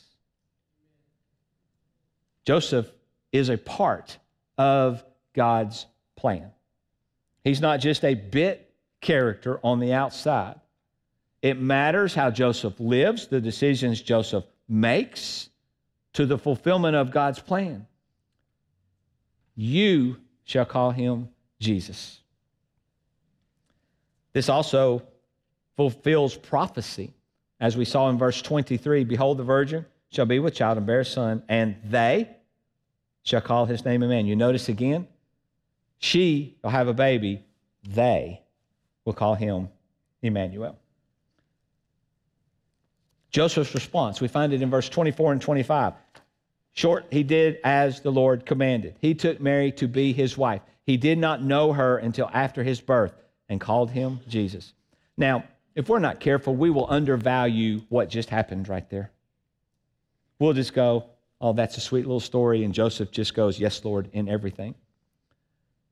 Joseph 2.45 2.91
is 3.33 3.49
a 3.49 3.57
part 3.57 4.19
of 4.57 5.05
God's 5.35 5.87
plan. 6.17 6.51
He's 7.45 7.61
not 7.61 7.81
just 7.81 8.05
a 8.05 8.15
bit 8.15 8.75
character 9.01 9.61
on 9.63 9.81
the 9.81 9.93
outside. 9.93 10.61
It 11.43 11.61
matters 11.61 12.15
how 12.15 12.31
Joseph 12.31 12.81
lives, 12.81 13.29
the 13.29 13.41
decisions 13.41 14.03
Joseph 14.03 14.45
makes 14.69 15.49
to 16.15 16.27
the 16.27 16.39
fulfillment 16.39 16.97
of 16.97 17.11
God's 17.11 17.39
plan. 17.39 17.87
You 19.55 20.17
shall 20.45 20.65
call 20.65 20.91
him 20.91 21.29
Jesus. 21.61 22.21
This 24.33 24.49
also 24.49 25.03
fulfills 25.77 26.37
prophecy. 26.37 27.13
As 27.61 27.77
we 27.77 27.85
saw 27.85 28.09
in 28.09 28.19
verse 28.19 28.41
23 28.43 29.05
Behold, 29.05 29.39
the 29.39 29.45
virgin 29.45 29.85
shall 30.11 30.27
be 30.27 30.39
with 30.39 30.55
child 30.55 30.79
and 30.79 30.87
bear 30.87 31.01
a 31.01 31.05
son, 31.05 31.43
and 31.49 31.77
they 31.85 32.29
shall 33.23 33.41
call 33.41 33.67
his 33.67 33.85
name 33.85 34.03
Emmanuel. 34.03 34.29
You 34.29 34.37
notice 34.37 34.69
again, 34.69 35.07
she 35.99 36.57
will 36.63 36.71
have 36.71 36.89
a 36.89 36.95
baby, 36.95 37.45
they 37.83 38.43
will 39.05 39.13
call 39.13 39.35
him 39.35 39.69
Emmanuel. 40.23 40.79
Joseph's 43.31 43.75
response, 43.75 44.21
we 44.21 44.29
find 44.29 44.53
it 44.53 44.63
in 44.63 44.71
verse 44.71 44.89
24 44.89 45.33
and 45.33 45.43
25. 45.43 45.93
Short, 46.73 47.07
he 47.11 47.23
did 47.23 47.59
as 47.65 48.01
the 48.01 48.13
Lord 48.13 48.47
commanded. 48.47 48.95
He 49.01 49.15
took 49.15 49.41
Mary 49.41 49.73
to 49.73 49.89
be 49.89 50.13
his 50.13 50.39
wife. 50.39 50.63
He 50.85 50.97
did 50.97 51.19
not 51.19 51.43
know 51.43 51.73
her 51.73 51.99
until 51.99 52.31
after 52.33 52.63
his 52.63 52.81
birth 52.81 53.13
and 53.49 53.61
called 53.61 53.91
him 53.91 54.21
Jesus. 54.29 54.73
Now, 55.17 55.45
if 55.75 55.89
we're 55.89 55.99
not 55.99 56.21
careful, 56.21 56.55
we 56.55 56.71
will 56.71 56.87
undervalue 56.89 57.83
what 57.89 58.09
just 58.09 58.31
happened 58.31 58.69
right 58.69 58.89
there. 58.91 59.11
We'll 60.39 60.53
just 60.53 60.73
go, 60.73 61.07
oh, 61.41 61.53
that's 61.53 61.77
a 61.77 61.81
sweet 61.81 62.07
little 62.07 62.21
story. 62.21 62.65
And 62.65 62.73
Joseph 62.73 63.11
just 63.11 63.35
goes, 63.35 63.59
yes, 63.59 63.85
Lord, 63.85 64.09
in 64.13 64.29
everything. 64.29 64.75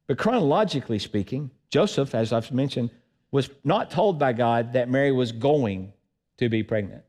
But 0.06 0.18
chronologically 0.18 0.98
speaking, 0.98 1.50
Joseph, 1.70 2.14
as 2.14 2.32
I've 2.32 2.52
mentioned, 2.52 2.90
was 3.32 3.50
not 3.64 3.90
told 3.90 4.18
by 4.18 4.32
God 4.32 4.72
that 4.74 4.88
Mary 4.88 5.12
was 5.12 5.32
going 5.32 5.92
to 6.38 6.48
be 6.48 6.62
pregnant. 6.62 7.02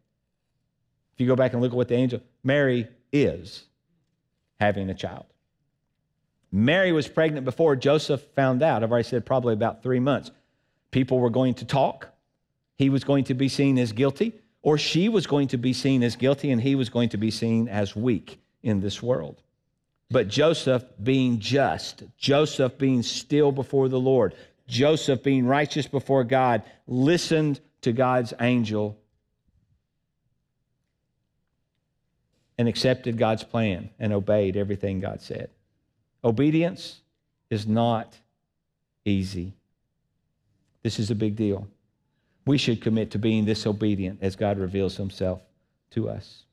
If 1.18 1.22
you 1.22 1.28
go 1.28 1.36
back 1.36 1.54
and 1.54 1.64
look 1.64 1.72
at 1.72 1.76
what 1.76 1.88
the 1.88 1.96
angel, 1.96 2.22
Mary 2.44 2.88
is 3.12 3.64
having 4.60 4.88
a 4.92 4.94
child. 4.94 5.26
Mary 6.52 6.92
was 6.92 7.08
pregnant 7.08 7.44
before 7.44 7.76
Joseph 7.76 8.22
found 8.36 8.62
out. 8.62 8.84
I've 8.84 8.92
already 8.92 9.10
said 9.10 9.26
probably 9.26 9.56
about 9.56 9.82
three 9.82 10.00
months. 10.00 10.30
People 10.92 11.20
were 11.20 11.32
going 11.32 11.56
to 11.56 11.66
talk. 11.66 12.10
He 12.76 12.92
was 12.92 13.04
going 13.04 13.24
to 13.24 13.34
be 13.34 13.50
seen 13.50 13.80
as 13.80 13.94
guilty, 13.94 14.40
or 14.62 14.78
she 14.78 15.10
was 15.10 15.26
going 15.26 15.48
to 15.48 15.58
be 15.58 15.74
seen 15.74 16.04
as 16.04 16.16
guilty, 16.16 16.52
and 16.52 16.62
he 16.62 16.76
was 16.76 16.90
going 16.90 17.10
to 17.10 17.18
be 17.18 17.32
seen 17.32 17.68
as 17.68 17.96
weak 17.96 18.40
in 18.62 18.80
this 18.80 19.02
world. 19.02 19.42
But 20.12 20.28
Joseph 20.28 20.86
being 21.02 21.40
just, 21.40 22.04
Joseph 22.20 22.78
being 22.78 23.02
still 23.02 23.52
before 23.52 23.90
the 23.90 24.00
Lord, 24.00 24.36
Joseph 24.68 25.24
being 25.24 25.48
righteous 25.48 25.88
before 25.88 26.24
God, 26.24 26.62
listened 26.86 27.60
to 27.82 27.92
God's 27.92 28.36
angel 28.40 29.00
and 32.58 32.68
accepted 32.68 33.18
God's 33.18 33.44
plan 33.44 33.90
and 34.00 34.14
obeyed 34.14 34.58
everything 34.58 35.00
God 35.00 35.22
said. 35.22 35.50
Obedience 36.24 37.02
is 37.50 37.68
not 37.68 38.18
easy. 39.06 39.54
This 40.84 41.00
is 41.00 41.12
a 41.12 41.16
big 41.16 41.36
deal. 41.36 41.68
We 42.46 42.58
should 42.58 42.82
commit 42.82 43.12
to 43.12 43.20
being 43.20 43.46
this 43.46 43.66
obedient 43.68 44.20
as 44.22 44.36
God 44.36 44.58
reveals 44.58 44.98
himself 44.98 45.42
to 45.92 46.10
us. 46.10 46.44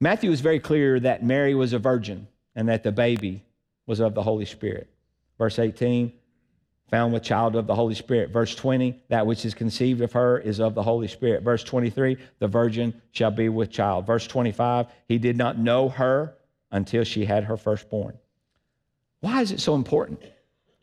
Matthew 0.00 0.30
is 0.30 0.40
very 0.40 0.60
clear 0.60 1.00
that 1.00 1.24
Mary 1.24 1.54
was 1.54 1.72
a 1.72 1.78
virgin 1.78 2.26
and 2.54 2.68
that 2.68 2.82
the 2.82 2.92
baby 2.92 3.44
was 3.86 4.00
of 4.00 4.14
the 4.14 4.22
Holy 4.22 4.44
Spirit. 4.44 4.88
Verse 5.38 5.58
18, 5.58 6.12
found 6.90 7.12
with 7.12 7.22
child 7.22 7.56
of 7.56 7.66
the 7.66 7.74
Holy 7.74 7.94
Spirit. 7.94 8.30
Verse 8.30 8.54
20, 8.54 9.02
that 9.08 9.26
which 9.26 9.44
is 9.44 9.54
conceived 9.54 10.00
of 10.00 10.12
her 10.12 10.38
is 10.38 10.60
of 10.60 10.74
the 10.74 10.82
Holy 10.82 11.08
Spirit. 11.08 11.42
Verse 11.42 11.64
23, 11.64 12.16
the 12.38 12.46
virgin 12.46 12.94
shall 13.10 13.30
be 13.30 13.48
with 13.48 13.70
child. 13.70 14.06
Verse 14.06 14.26
25, 14.26 14.86
he 15.08 15.18
did 15.18 15.36
not 15.36 15.58
know 15.58 15.88
her 15.88 16.34
until 16.70 17.04
she 17.04 17.24
had 17.24 17.44
her 17.44 17.56
firstborn. 17.56 18.16
Why 19.20 19.40
is 19.40 19.50
it 19.50 19.60
so 19.60 19.74
important? 19.74 20.22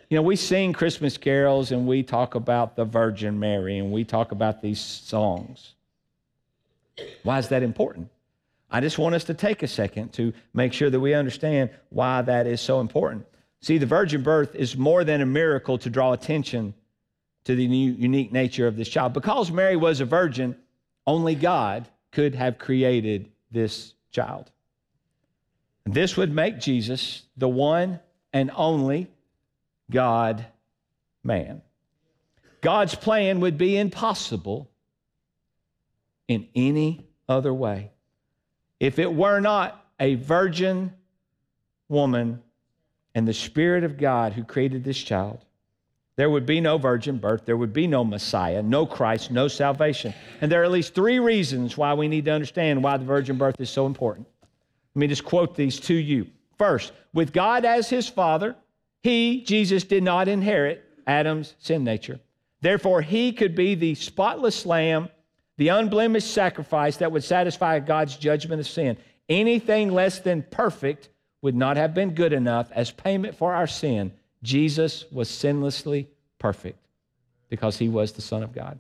You 0.10 0.18
know, 0.18 0.24
we 0.24 0.36
sing 0.36 0.74
Christmas 0.74 1.18
carols 1.18 1.72
and 1.72 1.88
we 1.88 2.04
talk 2.04 2.36
about 2.36 2.76
the 2.76 2.86
Virgin 2.86 3.40
Mary 3.40 3.80
and 3.80 3.92
we 3.92 4.04
talk 4.04 4.32
about 4.32 4.62
these 4.62 4.80
songs. 4.80 5.74
Why 7.24 7.40
is 7.40 7.48
that 7.48 7.64
important? 7.64 8.10
I 8.70 8.82
just 8.82 8.98
want 8.98 9.16
us 9.16 9.24
to 9.26 9.34
take 9.34 9.64
a 9.64 9.68
second 9.68 10.14
to 10.14 10.34
make 10.54 10.74
sure 10.74 10.90
that 10.90 11.00
we 11.00 11.14
understand 11.14 11.70
why 11.90 12.22
that 12.24 12.48
is 12.48 12.60
so 12.60 12.80
important. 12.80 13.26
See, 13.64 13.78
the 13.78 13.86
virgin 13.86 14.24
birth 14.24 14.56
is 14.56 14.76
more 14.76 15.06
than 15.06 15.22
a 15.22 15.26
miracle 15.26 15.78
to 15.78 15.90
draw 15.90 16.12
attention 16.12 16.74
to 17.46 17.56
the 17.56 17.64
unique 17.64 18.34
nature 18.34 18.68
of 18.68 18.76
this 18.76 18.90
child. 18.90 19.14
Because 19.14 19.52
Mary 19.52 19.78
was 19.78 20.02
a 20.02 20.06
virgin, 20.06 20.58
only 21.08 21.34
God 21.34 21.88
could 22.12 22.36
have 22.36 22.58
created 22.58 23.32
this 23.52 23.94
child. 24.12 24.52
This 25.86 26.18
would 26.18 26.34
make 26.34 26.60
Jesus 26.60 27.24
the 27.38 27.48
one 27.48 28.02
and 28.34 28.52
only 28.54 29.10
God 29.90 30.46
man. 31.24 31.62
God's 32.60 32.96
plan 32.96 33.40
would 33.40 33.58
be 33.58 33.78
impossible 33.78 34.70
in 36.28 36.50
any 36.54 37.08
other 37.30 37.54
way. 37.54 37.92
If 38.82 39.00
it 39.00 39.14
were 39.14 39.40
not 39.40 39.86
a 40.02 40.16
virgin 40.16 40.92
woman 41.88 42.42
and 43.16 43.28
the 43.28 43.34
Spirit 43.34 43.84
of 43.84 43.98
God 43.98 44.34
who 44.34 44.44
created 44.44 44.84
this 44.84 44.98
child, 44.98 45.46
there 46.16 46.30
would 46.30 46.46
be 46.46 46.62
no 46.62 46.78
virgin 46.78 47.18
birth, 47.18 47.46
there 47.46 47.58
would 47.58 47.74
be 47.74 47.88
no 47.88 48.04
Messiah, 48.04 48.62
no 48.62 48.86
Christ, 48.86 49.32
no 49.32 49.48
salvation. 49.48 50.14
And 50.42 50.52
there 50.52 50.62
are 50.62 50.66
at 50.66 50.72
least 50.72 50.94
three 50.94 51.20
reasons 51.20 51.76
why 51.76 51.94
we 51.94 52.08
need 52.08 52.26
to 52.26 52.32
understand 52.32 52.84
why 52.84 52.98
the 52.98 53.06
virgin 53.06 53.38
birth 53.38 53.60
is 53.60 53.70
so 53.70 53.88
important. 53.88 54.28
Let 54.94 55.00
me 55.00 55.08
just 55.08 55.26
quote 55.26 55.56
these 55.56 55.80
to 55.82 55.94
you. 55.96 56.28
First, 56.58 56.94
with 57.14 57.34
God 57.34 57.66
as 57.66 57.90
his 57.90 58.08
father, 58.08 58.56
he, 59.02 59.42
Jesus, 59.42 59.84
did 59.84 60.04
not 60.04 60.28
inherit 60.28 60.84
Adam's 61.08 61.56
sin 61.60 61.84
nature. 61.84 62.20
Therefore, 62.62 63.02
he 63.02 63.34
could 63.34 63.56
be 63.56 63.76
the 63.76 63.96
spotless 63.96 64.66
lamb, 64.66 65.10
the 65.58 65.70
unblemished 65.70 66.32
sacrifice 66.32 66.98
that 66.98 67.12
would 67.12 67.24
satisfy 67.24 67.80
God's 67.80 68.16
judgment 68.18 68.60
of 68.60 68.68
sin. 68.68 68.98
Anything 69.28 69.92
less 69.92 70.20
than 70.20 70.44
perfect 70.44 71.10
would 71.44 71.56
not 71.56 71.76
have 71.76 71.94
been 71.94 72.16
good 72.16 72.34
enough 72.34 72.72
as 72.72 72.90
payment 72.90 73.36
for 73.36 73.54
our 73.54 73.68
sin. 73.68 74.14
Jesus 74.42 75.06
was 75.12 75.30
sinlessly 75.30 76.08
perfect 76.40 76.80
because 77.50 77.78
he 77.78 77.90
was 77.90 78.14
the 78.14 78.22
Son 78.22 78.42
of 78.42 78.54
God. 78.54 78.80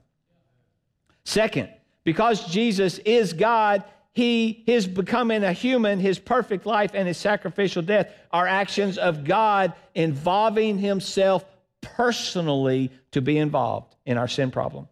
Second, 1.25 1.69
because 2.05 2.47
Jesus 2.47 2.99
is 2.99 3.33
God, 3.33 3.83
he 4.13 4.63
his 4.65 4.87
becoming 4.87 5.43
a 5.43 5.51
human, 5.51 5.99
his 5.99 6.17
perfect 6.17 6.65
life 6.65 6.91
and 6.93 7.05
his 7.05 7.17
sacrificial 7.17 7.81
death 7.81 8.09
are 8.31 8.47
actions 8.47 8.97
of 8.97 9.25
God 9.25 9.73
involving 9.93 10.77
himself 10.77 11.43
personally 11.81 12.91
to 13.11 13.21
be 13.21 13.37
involved 13.37 13.93
in 14.05 14.17
our 14.17 14.29
sin 14.29 14.51
problem. 14.51 14.87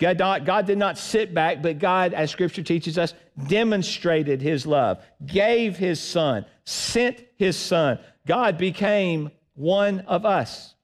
God, 0.00 0.18
not, 0.18 0.44
God 0.46 0.66
did 0.66 0.78
not 0.78 0.98
sit 0.98 1.34
back, 1.34 1.62
but 1.62 1.78
God, 1.78 2.14
as 2.14 2.30
scripture 2.30 2.62
teaches 2.62 2.96
us, 2.96 3.12
demonstrated 3.46 4.40
his 4.40 4.66
love, 4.66 5.04
gave 5.24 5.76
his 5.76 6.00
son, 6.00 6.46
sent 6.64 7.22
his 7.36 7.56
son. 7.56 7.98
God 8.26 8.56
became 8.56 9.30
one 9.54 10.00
of 10.00 10.24
us. 10.24 10.74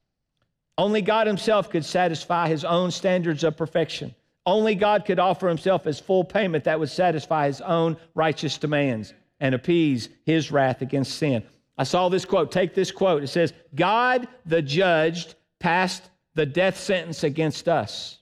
Only 0.79 1.01
God 1.01 1.27
himself 1.27 1.71
could 1.71 1.85
satisfy 1.85 2.49
his 2.49 2.65
own 2.65 2.91
standards 2.91 3.43
of 3.43 3.57
perfection. 3.57 4.15
Only 4.45 4.75
God 4.75 5.07
could 5.07 5.19
offer 5.19 5.49
himself 5.49 5.87
as 5.87 5.99
full 5.99 6.23
payment 6.23 6.65
that 6.65 6.79
would 6.79 6.91
satisfy 6.91 7.47
his 7.47 7.63
own 7.63 7.97
righteous 8.15 8.59
demands 8.59 9.15
and 9.41 9.55
appease 9.55 10.11
his 10.25 10.53
wrath 10.53 10.83
against 10.83 11.19
sin. 11.19 11.43
I 11.79 11.85
saw 11.85 12.11
this 12.11 12.27
quote. 12.27 12.53
Take 12.53 12.75
this 12.75 12.91
quote. 12.91 13.23
It 13.23 13.29
says, 13.29 13.55
God, 13.75 14.29
the 14.45 14.63
judged, 14.63 15.35
passed 15.59 16.03
the 16.35 16.47
death 16.47 16.79
sentence 16.79 17.25
against 17.25 17.69
us. 17.69 18.16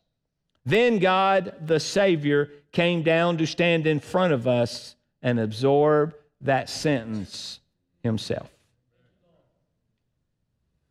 Then 0.67 0.99
God, 0.99 1.55
the 1.65 1.79
Savior, 1.79 2.51
came 2.73 3.03
down 3.03 3.39
to 3.39 3.47
stand 3.47 3.87
in 3.87 4.01
front 4.01 4.33
of 4.33 4.49
us 4.49 4.97
and 5.23 5.39
absorb 5.39 6.15
that 6.41 6.69
sentence 6.69 7.61
himself. 8.03 8.51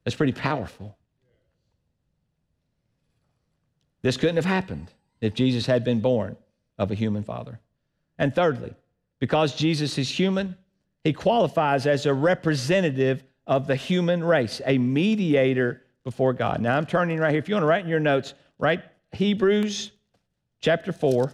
That's 0.04 0.16
pretty 0.16 0.34
powerful. 0.34 0.98
This 4.02 4.18
couldn't 4.18 4.36
have 4.36 4.46
happened 4.46 4.92
if 5.22 5.34
Jesus 5.34 5.66
had 5.66 5.84
been 5.84 6.02
born 6.02 6.36
of 6.78 6.92
a 6.92 6.96
human 6.96 7.24
father. 7.24 7.60
And 8.18 8.36
thirdly, 8.36 8.74
because 9.20 9.56
Jesus 9.56 9.98
is 9.98 10.10
human, 10.10 10.58
he 11.04 11.14
qualifies 11.14 11.88
as 11.88 12.06
a 12.06 12.14
representative 12.14 13.24
of 13.48 13.68
the 13.68 13.76
human 13.76 14.24
race, 14.24 14.62
a 14.66 14.78
mediator 14.78 15.82
before 16.04 16.34
God. 16.34 16.62
Now 16.62 16.78
I'm 16.78 16.86
turning 16.86 17.20
right 17.20 17.32
here. 17.32 17.40
If 17.40 17.48
you 17.48 17.56
want 17.56 17.64
to 17.64 17.68
write 17.68 17.84
in 17.84 17.90
your 17.90 18.00
notes, 18.00 18.34
write 18.58 18.84
Hebrews 19.14 19.92
chapter 20.62 20.92
4, 20.92 21.34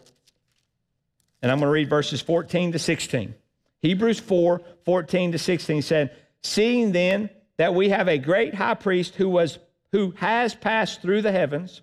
and 1.41 1.51
I'm 1.51 1.59
going 1.59 1.67
to 1.67 1.73
read 1.73 1.89
verses 1.89 2.21
14 2.21 2.73
to 2.73 2.79
16. 2.79 3.33
Hebrews 3.81 4.19
4, 4.19 4.61
14 4.85 5.31
to 5.31 5.37
16 5.37 5.81
said, 5.81 6.15
Seeing 6.41 6.91
then 6.91 7.29
that 7.57 7.73
we 7.73 7.89
have 7.89 8.07
a 8.07 8.17
great 8.17 8.53
high 8.53 8.73
priest 8.73 9.15
who 9.15 9.29
was 9.29 9.59
who 9.91 10.11
has 10.17 10.53
passed 10.53 11.01
through 11.01 11.21
the 11.21 11.31
heavens, 11.31 11.81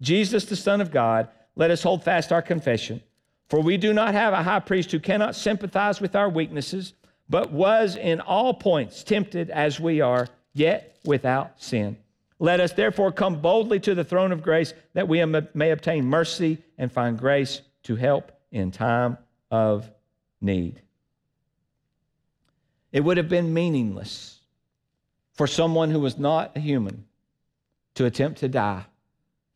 Jesus 0.00 0.44
the 0.44 0.56
Son 0.56 0.80
of 0.80 0.92
God, 0.92 1.28
let 1.56 1.70
us 1.70 1.82
hold 1.82 2.04
fast 2.04 2.32
our 2.32 2.42
confession. 2.42 3.02
For 3.48 3.60
we 3.60 3.76
do 3.76 3.92
not 3.92 4.14
have 4.14 4.32
a 4.32 4.42
high 4.42 4.60
priest 4.60 4.92
who 4.92 5.00
cannot 5.00 5.34
sympathize 5.34 6.00
with 6.00 6.14
our 6.14 6.28
weaknesses, 6.28 6.92
but 7.28 7.50
was 7.50 7.96
in 7.96 8.20
all 8.20 8.54
points 8.54 9.02
tempted 9.02 9.50
as 9.50 9.80
we 9.80 10.00
are, 10.00 10.28
yet 10.52 10.96
without 11.04 11.60
sin. 11.60 11.96
Let 12.38 12.60
us 12.60 12.72
therefore 12.72 13.10
come 13.10 13.40
boldly 13.40 13.80
to 13.80 13.94
the 13.94 14.04
throne 14.04 14.30
of 14.32 14.42
grace 14.42 14.72
that 14.94 15.08
we 15.08 15.24
may 15.24 15.70
obtain 15.70 16.04
mercy 16.04 16.58
and 16.76 16.92
find 16.92 17.18
grace 17.18 17.62
to 17.84 17.96
help 17.96 18.32
in 18.52 18.70
time 18.70 19.18
of 19.50 19.90
need. 20.40 20.80
It 22.92 23.00
would 23.00 23.16
have 23.16 23.28
been 23.28 23.52
meaningless 23.52 24.38
for 25.32 25.46
someone 25.46 25.90
who 25.90 26.00
was 26.00 26.18
not 26.18 26.56
a 26.56 26.60
human 26.60 27.04
to 27.94 28.06
attempt 28.06 28.40
to 28.40 28.48
die 28.48 28.84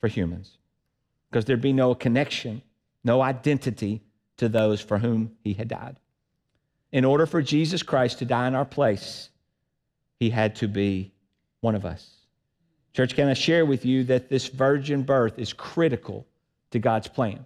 for 0.00 0.08
humans 0.08 0.58
because 1.30 1.44
there'd 1.44 1.60
be 1.60 1.72
no 1.72 1.94
connection, 1.94 2.62
no 3.04 3.22
identity 3.22 4.02
to 4.36 4.48
those 4.48 4.80
for 4.80 4.98
whom 4.98 5.36
he 5.44 5.54
had 5.54 5.68
died. 5.68 5.96
In 6.90 7.04
order 7.04 7.26
for 7.26 7.40
Jesus 7.40 7.82
Christ 7.82 8.18
to 8.18 8.24
die 8.24 8.48
in 8.48 8.54
our 8.54 8.64
place, 8.64 9.30
he 10.18 10.30
had 10.30 10.56
to 10.56 10.68
be 10.68 11.12
one 11.60 11.74
of 11.74 11.86
us. 11.86 12.10
Church, 12.94 13.14
can 13.14 13.28
I 13.28 13.34
share 13.34 13.64
with 13.64 13.84
you 13.84 14.04
that 14.04 14.28
this 14.28 14.48
virgin 14.48 15.02
birth 15.02 15.38
is 15.38 15.52
critical 15.52 16.26
to 16.70 16.78
God's 16.78 17.08
plan? 17.08 17.44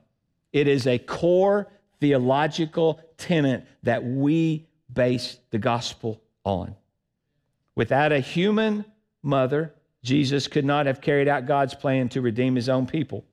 It 0.52 0.66
is 0.66 0.86
a 0.86 0.98
core 0.98 1.68
theological 2.00 3.00
tenet 3.16 3.64
that 3.82 4.04
we 4.04 4.66
base 4.92 5.38
the 5.50 5.58
gospel 5.58 6.20
on. 6.44 6.74
Without 7.74 8.12
a 8.12 8.20
human 8.20 8.84
mother, 9.22 9.74
Jesus 10.02 10.48
could 10.48 10.64
not 10.64 10.86
have 10.86 11.00
carried 11.00 11.28
out 11.28 11.46
God's 11.46 11.74
plan 11.74 12.08
to 12.10 12.20
redeem 12.20 12.54
his 12.54 12.68
own 12.68 12.86
people, 12.86 13.24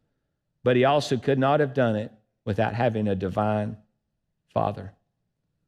but 0.63 0.75
he 0.75 0.85
also 0.85 1.17
could 1.17 1.39
not 1.39 1.59
have 1.59 1.73
done 1.73 1.95
it 1.95 2.11
without 2.45 2.73
having 2.73 3.07
a 3.07 3.15
divine 3.15 3.77
father. 4.53 4.93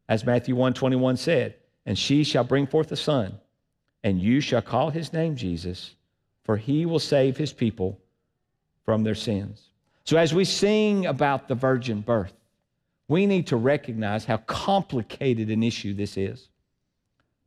As 0.07 0.25
Matthew 0.25 0.55
121 0.55 1.17
said, 1.17 1.55
and 1.85 1.97
she 1.97 2.23
shall 2.23 2.43
bring 2.43 2.67
forth 2.67 2.91
a 2.91 2.95
son, 2.95 3.39
and 4.03 4.19
you 4.19 4.41
shall 4.41 4.61
call 4.61 4.89
his 4.89 5.13
name 5.13 5.35
Jesus, 5.35 5.95
for 6.45 6.55
he 6.55 6.85
will 6.85 6.99
save 6.99 7.35
his 7.35 7.51
people 7.51 7.99
from 8.85 9.03
their 9.03 9.15
sins. 9.15 9.69
So 10.05 10.15
as 10.17 10.33
we 10.33 10.45
sing 10.45 11.05
about 11.05 11.49
the 11.49 11.55
virgin 11.55 11.99
birth, 11.99 12.33
we 13.09 13.25
need 13.25 13.47
to 13.47 13.57
recognize 13.57 14.23
how 14.23 14.37
complicated 14.37 15.49
an 15.49 15.61
issue 15.61 15.93
this 15.93 16.15
is 16.15 16.47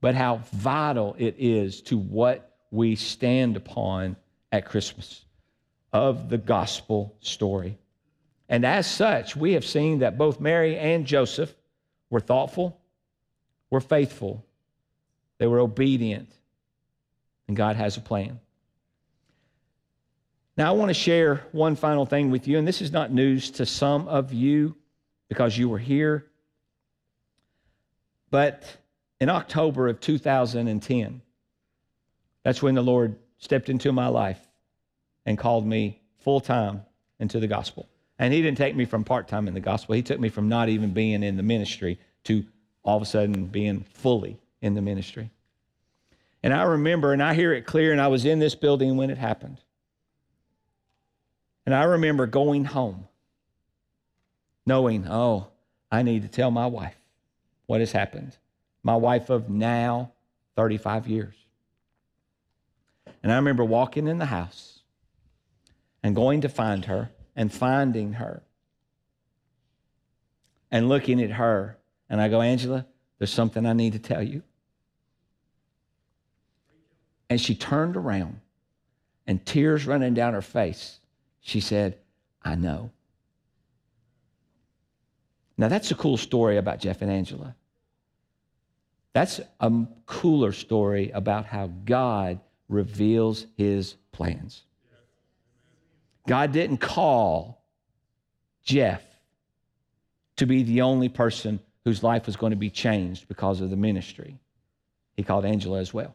but 0.00 0.14
how 0.14 0.40
vital 0.52 1.16
it 1.18 1.34
is 1.38 1.80
to 1.82 1.98
what 1.98 2.56
we 2.70 2.94
stand 2.94 3.56
upon 3.56 4.16
at 4.52 4.66
Christmas 4.66 5.24
of 5.92 6.28
the 6.28 6.38
gospel 6.38 7.16
story. 7.20 7.78
And 8.48 8.64
as 8.64 8.87
such, 8.87 9.37
we 9.37 9.52
have 9.54 9.64
seen 9.64 9.98
that 10.00 10.18
both 10.18 10.40
Mary 10.40 10.76
and 10.76 11.06
Joseph 11.06 11.54
were 12.11 12.20
thoughtful, 12.20 12.80
were 13.70 13.80
faithful, 13.80 14.44
they 15.38 15.46
were 15.46 15.58
obedient, 15.58 16.30
and 17.46 17.56
God 17.56 17.76
has 17.76 17.96
a 17.96 18.00
plan. 18.00 18.40
Now, 20.59 20.68
I 20.68 20.77
want 20.77 20.90
to 20.90 20.94
share 20.94 21.47
one 21.53 21.77
final 21.77 22.05
thing 22.05 22.31
with 22.31 22.47
you, 22.49 22.59
and 22.59 22.66
this 22.66 22.83
is 22.83 22.92
not 22.92 23.12
news 23.12 23.51
to 23.53 23.64
some 23.64 24.09
of 24.09 24.33
you 24.33 24.75
because 25.29 25.57
you 25.57 25.68
were 25.68 25.79
here. 25.79 26.27
But 28.31 28.64
in 29.21 29.29
October 29.29 29.88
of 29.88 30.01
2010. 30.01 31.23
That's 32.42 32.62
when 32.62 32.75
the 32.75 32.83
Lord 32.83 33.16
stepped 33.38 33.68
into 33.68 33.92
my 33.92 34.09
life 34.09 34.40
and 35.27 35.37
called 35.37 35.66
me 35.66 36.01
full 36.18 36.40
time 36.40 36.83
into 37.21 37.40
the 37.40 37.47
gospel. 37.47 37.88
And 38.18 38.33
He 38.33 38.42
didn't 38.42 38.59
take 38.59 38.77
me 38.77 38.85
from 38.85 39.05
part 39.05 39.29
time 39.29 39.49
in 39.49 39.55
the 39.55 39.61
gospel, 39.61 39.94
He 39.94 40.03
took 40.03 40.21
me 40.21 40.29
from 40.29 40.49
not 40.49 40.68
even 40.68 40.92
being 40.92 41.23
in 41.23 41.37
the 41.37 41.42
ministry 41.42 41.99
to 42.25 42.44
all 42.83 42.97
of 42.97 43.03
a 43.03 43.07
sudden 43.07 43.47
being 43.47 43.81
fully 43.81 44.38
in 44.61 44.75
the 44.75 44.83
ministry. 44.83 45.31
And 46.42 46.55
I 46.55 46.62
remember, 46.62 47.12
and 47.12 47.23
I 47.23 47.35
hear 47.35 47.53
it 47.53 47.66
clear, 47.66 47.92
and 47.92 48.01
I 48.01 48.09
was 48.09 48.25
in 48.25 48.38
this 48.38 48.55
building 48.55 48.97
when 48.97 49.11
it 49.11 49.18
happened. 49.18 49.59
And 51.68 51.74
I 51.74 51.83
remember 51.83 52.26
going 52.26 52.64
home 52.64 53.09
knowing, 54.64 55.07
oh, 55.07 55.48
I 55.92 56.00
need 56.00 56.22
to 56.22 56.28
tell 56.28 56.50
my 56.50 56.64
wife 56.64 56.96
what 57.66 57.81
has 57.81 57.92
happened 57.92 58.38
my 58.83 58.96
wife 58.96 59.28
of 59.28 59.50
now 59.50 60.12
35 60.57 61.09
years. 61.09 61.35
And 63.23 63.31
I 63.31 63.37
remember 63.37 63.66
walking 63.66 64.08
in 64.08 64.16
the 64.16 64.25
house 64.25 64.81
and 66.02 66.16
going 66.16 66.40
to 66.40 66.48
find 66.48 66.87
her 66.87 67.10
and 67.37 67.52
finding 67.52 68.14
her 68.14 68.42
and 70.71 70.88
looking 70.88 71.23
at 71.23 71.33
her. 71.33 71.77
And 72.08 72.19
I 72.19 72.29
go, 72.29 72.40
Angela, 72.40 72.87
there's 73.19 73.31
something 73.31 73.66
I 73.66 73.75
need 73.75 73.92
to 73.92 73.98
tell 73.98 74.23
you. 74.23 74.42
And 77.29 77.38
she 77.38 77.54
turned 77.54 77.94
around 77.94 78.40
and 79.27 79.44
tears 79.44 79.85
running 79.85 80.14
down 80.14 80.33
her 80.33 80.40
face. 80.40 81.00
She 81.49 81.61
said, 81.61 81.96
I 82.42 82.57
know. 82.57 82.90
Now, 85.57 85.69
that's 85.69 85.90
a 85.90 85.94
cool 85.94 86.19
story 86.19 86.59
about 86.59 86.79
Jeff 86.79 87.01
and 87.01 87.11
Angela. 87.11 87.57
That's 89.15 89.40
a 89.59 89.73
cooler 90.05 90.53
story 90.53 91.11
about 91.11 91.46
how 91.46 91.69
God 91.87 92.38
reveals 92.69 93.46
his 93.57 93.94
plans. 94.13 94.65
God 96.27 96.53
didn't 96.53 96.79
call 96.79 97.65
Jeff 98.63 99.03
to 100.37 100.44
be 100.44 100.65
the 100.65 100.83
only 100.83 101.09
person 101.09 101.61
whose 101.83 102.03
life 102.03 102.27
was 102.27 102.37
going 102.37 102.51
to 102.51 102.57
be 102.57 102.69
changed 102.69 103.27
because 103.27 103.63
of 103.63 103.71
the 103.71 103.77
ministry. 103.77 104.38
He 105.17 105.23
called 105.23 105.46
Angela 105.46 105.81
as 105.81 105.94
well. 105.94 106.15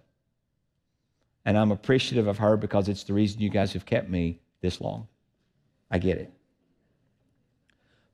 and 1.44 1.58
I'm 1.58 1.72
appreciative 1.72 2.28
of 2.28 2.38
her 2.38 2.56
because 2.56 2.88
it's 2.88 3.04
the 3.04 3.14
reason 3.14 3.42
you 3.42 3.50
guys 3.50 3.74
have 3.74 3.84
kept 3.84 4.12
me 4.12 4.40
this 4.62 4.80
long. 4.80 5.08
I 5.94 6.00
get 6.00 6.18
it. 6.18 6.34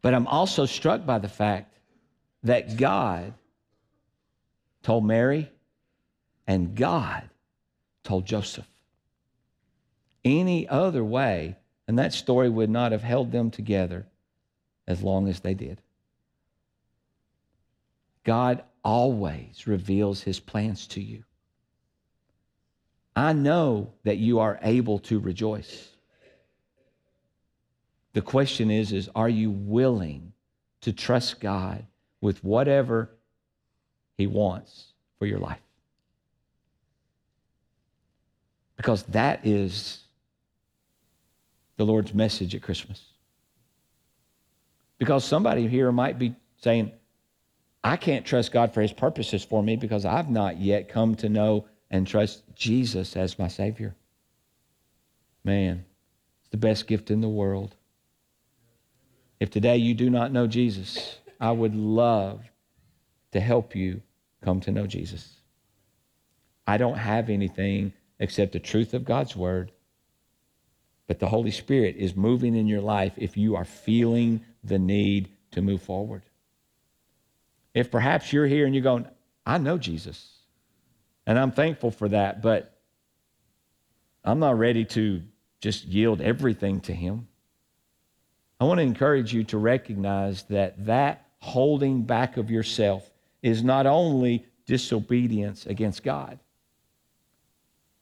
But 0.02 0.14
I'm 0.14 0.28
also 0.28 0.66
struck 0.66 1.06
by 1.06 1.18
the 1.18 1.30
fact 1.30 1.74
that 2.44 2.76
God 2.76 3.34
told 4.84 5.06
Mary 5.06 5.50
and 6.46 6.76
God 6.76 7.30
told 8.04 8.26
Joseph. 8.26 8.68
Any 10.26 10.68
other 10.68 11.06
way, 11.06 11.56
and 11.88 11.98
that 11.98 12.12
story 12.12 12.50
would 12.50 12.70
not 12.70 12.92
have 12.92 13.02
held 13.02 13.32
them 13.32 13.50
together 13.50 14.06
as 14.86 15.02
long 15.02 15.30
as 15.30 15.40
they 15.40 15.54
did. 15.54 15.82
God 18.26 18.62
always 18.84 19.68
reveals 19.68 20.22
his 20.24 20.42
plans 20.42 20.86
to 20.88 21.02
you. 21.02 21.24
I 23.16 23.32
know 23.32 23.94
that 24.04 24.18
you 24.18 24.40
are 24.40 24.60
able 24.62 25.00
to 25.00 25.20
rejoice. 25.20 25.88
The 28.14 28.22
question 28.22 28.72
is 28.72 28.92
is 28.92 29.10
are 29.16 29.30
you 29.30 29.52
willing 29.52 30.34
to 30.82 30.94
trust 30.94 31.40
God 31.40 31.86
with 32.22 32.44
whatever 32.44 33.10
he 34.18 34.28
wants 34.28 34.94
for 35.18 35.26
your 35.26 35.40
life? 35.40 35.60
Because 38.78 39.04
that 39.04 39.46
is 39.46 40.00
the 41.78 41.86
Lord's 41.86 42.14
message 42.14 42.56
at 42.56 42.62
Christmas. 42.62 43.02
Because 44.98 45.24
somebody 45.24 45.68
here 45.68 45.92
might 45.92 46.20
be 46.20 46.36
saying, 46.62 46.92
I 47.84 47.96
can't 47.96 48.26
trust 48.26 48.52
God 48.52 48.74
for 48.74 48.82
his 48.82 48.92
purposes 48.92 49.44
for 49.44 49.64
me 49.64 49.76
because 49.76 50.06
I've 50.06 50.30
not 50.30 50.60
yet 50.60 50.90
come 50.90 51.16
to 51.16 51.30
know 51.30 51.66
and 51.90 52.06
trust 52.06 52.44
Jesus 52.56 53.16
as 53.16 53.40
my 53.40 53.48
Savior. 53.48 53.96
Man, 55.44 55.86
it's 56.42 56.50
the 56.50 56.58
best 56.58 56.88
gift 56.88 57.12
in 57.12 57.22
the 57.22 57.30
world. 57.30 57.76
If 59.40 59.50
today 59.50 59.78
you 59.78 59.94
do 59.94 60.10
not 60.10 60.32
know 60.32 60.48
Jesus, 60.48 61.18
I 61.40 61.52
would 61.52 61.76
love 61.76 62.42
to 63.32 63.40
help 63.40 63.76
you 63.76 64.02
come 64.44 64.60
to 64.62 64.72
know 64.72 64.86
Jesus. 64.88 65.36
I 66.68 66.78
don't 66.78 66.98
have 66.98 67.30
anything 67.30 67.94
except 68.20 68.52
the 68.52 68.60
truth 68.60 68.94
of 68.94 69.06
God's 69.06 69.36
Word. 69.36 69.72
But 71.08 71.20
the 71.20 71.28
Holy 71.28 71.52
Spirit 71.52 71.96
is 71.98 72.16
moving 72.16 72.56
in 72.56 72.68
your 72.68 72.82
life 72.82 73.14
if 73.18 73.38
you 73.38 73.56
are 73.56 73.66
feeling 73.66 74.46
the 74.64 74.78
need 74.78 75.30
to 75.52 75.62
move 75.62 75.82
forward. 75.82 76.22
If 77.74 77.90
perhaps 77.90 78.32
you're 78.32 78.46
here 78.46 78.66
and 78.66 78.76
you're 78.76 78.84
going, 78.84 79.08
I 79.46 79.58
know 79.58 79.78
Jesus, 79.78 80.30
and 81.26 81.40
I'm 81.40 81.52
thankful 81.52 81.92
for 81.92 82.10
that, 82.10 82.42
but 82.42 82.78
I'm 84.24 84.40
not 84.40 84.60
ready 84.60 84.86
to 84.86 85.24
just 85.62 85.86
yield 85.86 86.22
everything 86.22 86.82
to 86.82 86.94
Him. 86.94 87.29
I 88.60 88.66
want 88.66 88.80
to 88.80 88.84
encourage 88.84 89.34
you 89.34 89.44
to 89.46 89.58
recognize 89.58 90.44
that 90.44 90.86
that 90.86 91.28
holding 91.40 92.04
back 92.04 92.38
of 92.38 92.52
yourself 92.52 93.10
is 93.42 93.64
not 93.64 93.86
only 93.86 94.46
disobedience 94.66 95.66
against 95.66 96.04
God, 96.04 96.40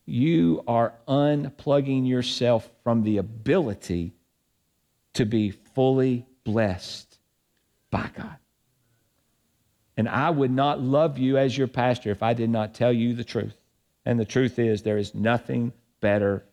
you 0.06 0.64
are 0.68 0.94
unplugging 1.08 2.08
yourself 2.08 2.70
from 2.84 3.04
the 3.04 3.18
ability 3.18 4.14
to 5.14 5.26
be 5.26 5.52
fully 5.52 6.26
blessed 6.44 7.20
by 7.92 8.10
God. 8.16 8.38
And 9.98 10.08
I 10.08 10.30
would 10.30 10.52
not 10.52 10.80
love 10.80 11.18
you 11.18 11.38
as 11.38 11.58
your 11.58 11.68
pastor 11.68 12.12
if 12.12 12.24
I 12.24 12.34
did 12.34 12.50
not 12.50 12.74
tell 12.74 12.94
you 12.94 13.14
the 13.14 13.24
truth. 13.24 13.56
And 14.06 14.20
the 14.20 14.26
truth 14.26 14.58
is, 14.60 14.82
there 14.82 14.98
is 14.98 15.14
nothing 15.14 15.74
better 16.00 16.46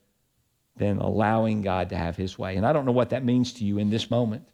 than 0.77 0.99
allowing 0.99 1.63
God 1.63 1.91
to 1.91 1.97
have 1.97 2.17
his 2.17 2.39
way. 2.39 2.57
And 2.57 2.67
I 2.67 2.73
don't 2.73 2.85
know 2.85 2.93
what 2.93 3.11
that 3.11 3.25
means 3.25 3.53
to 3.55 3.65
you 3.65 3.79
in 3.79 3.91
this 3.91 4.11
moment. 4.11 4.47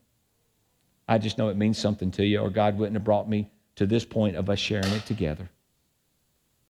I 1.09 1.19
just 1.19 1.39
know 1.39 1.49
it 1.49 1.57
means 1.57 1.79
something 1.79 2.11
to 2.13 2.25
you, 2.25 2.41
or 2.41 2.51
God 2.51 2.79
wouldn't 2.79 2.95
have 2.95 3.05
brought 3.05 3.29
me 3.29 3.51
to 3.77 3.87
this 3.87 4.05
point 4.05 4.37
of 4.37 4.51
us 4.51 4.59
sharing 4.59 4.93
it 4.93 5.07
together. 5.07 5.51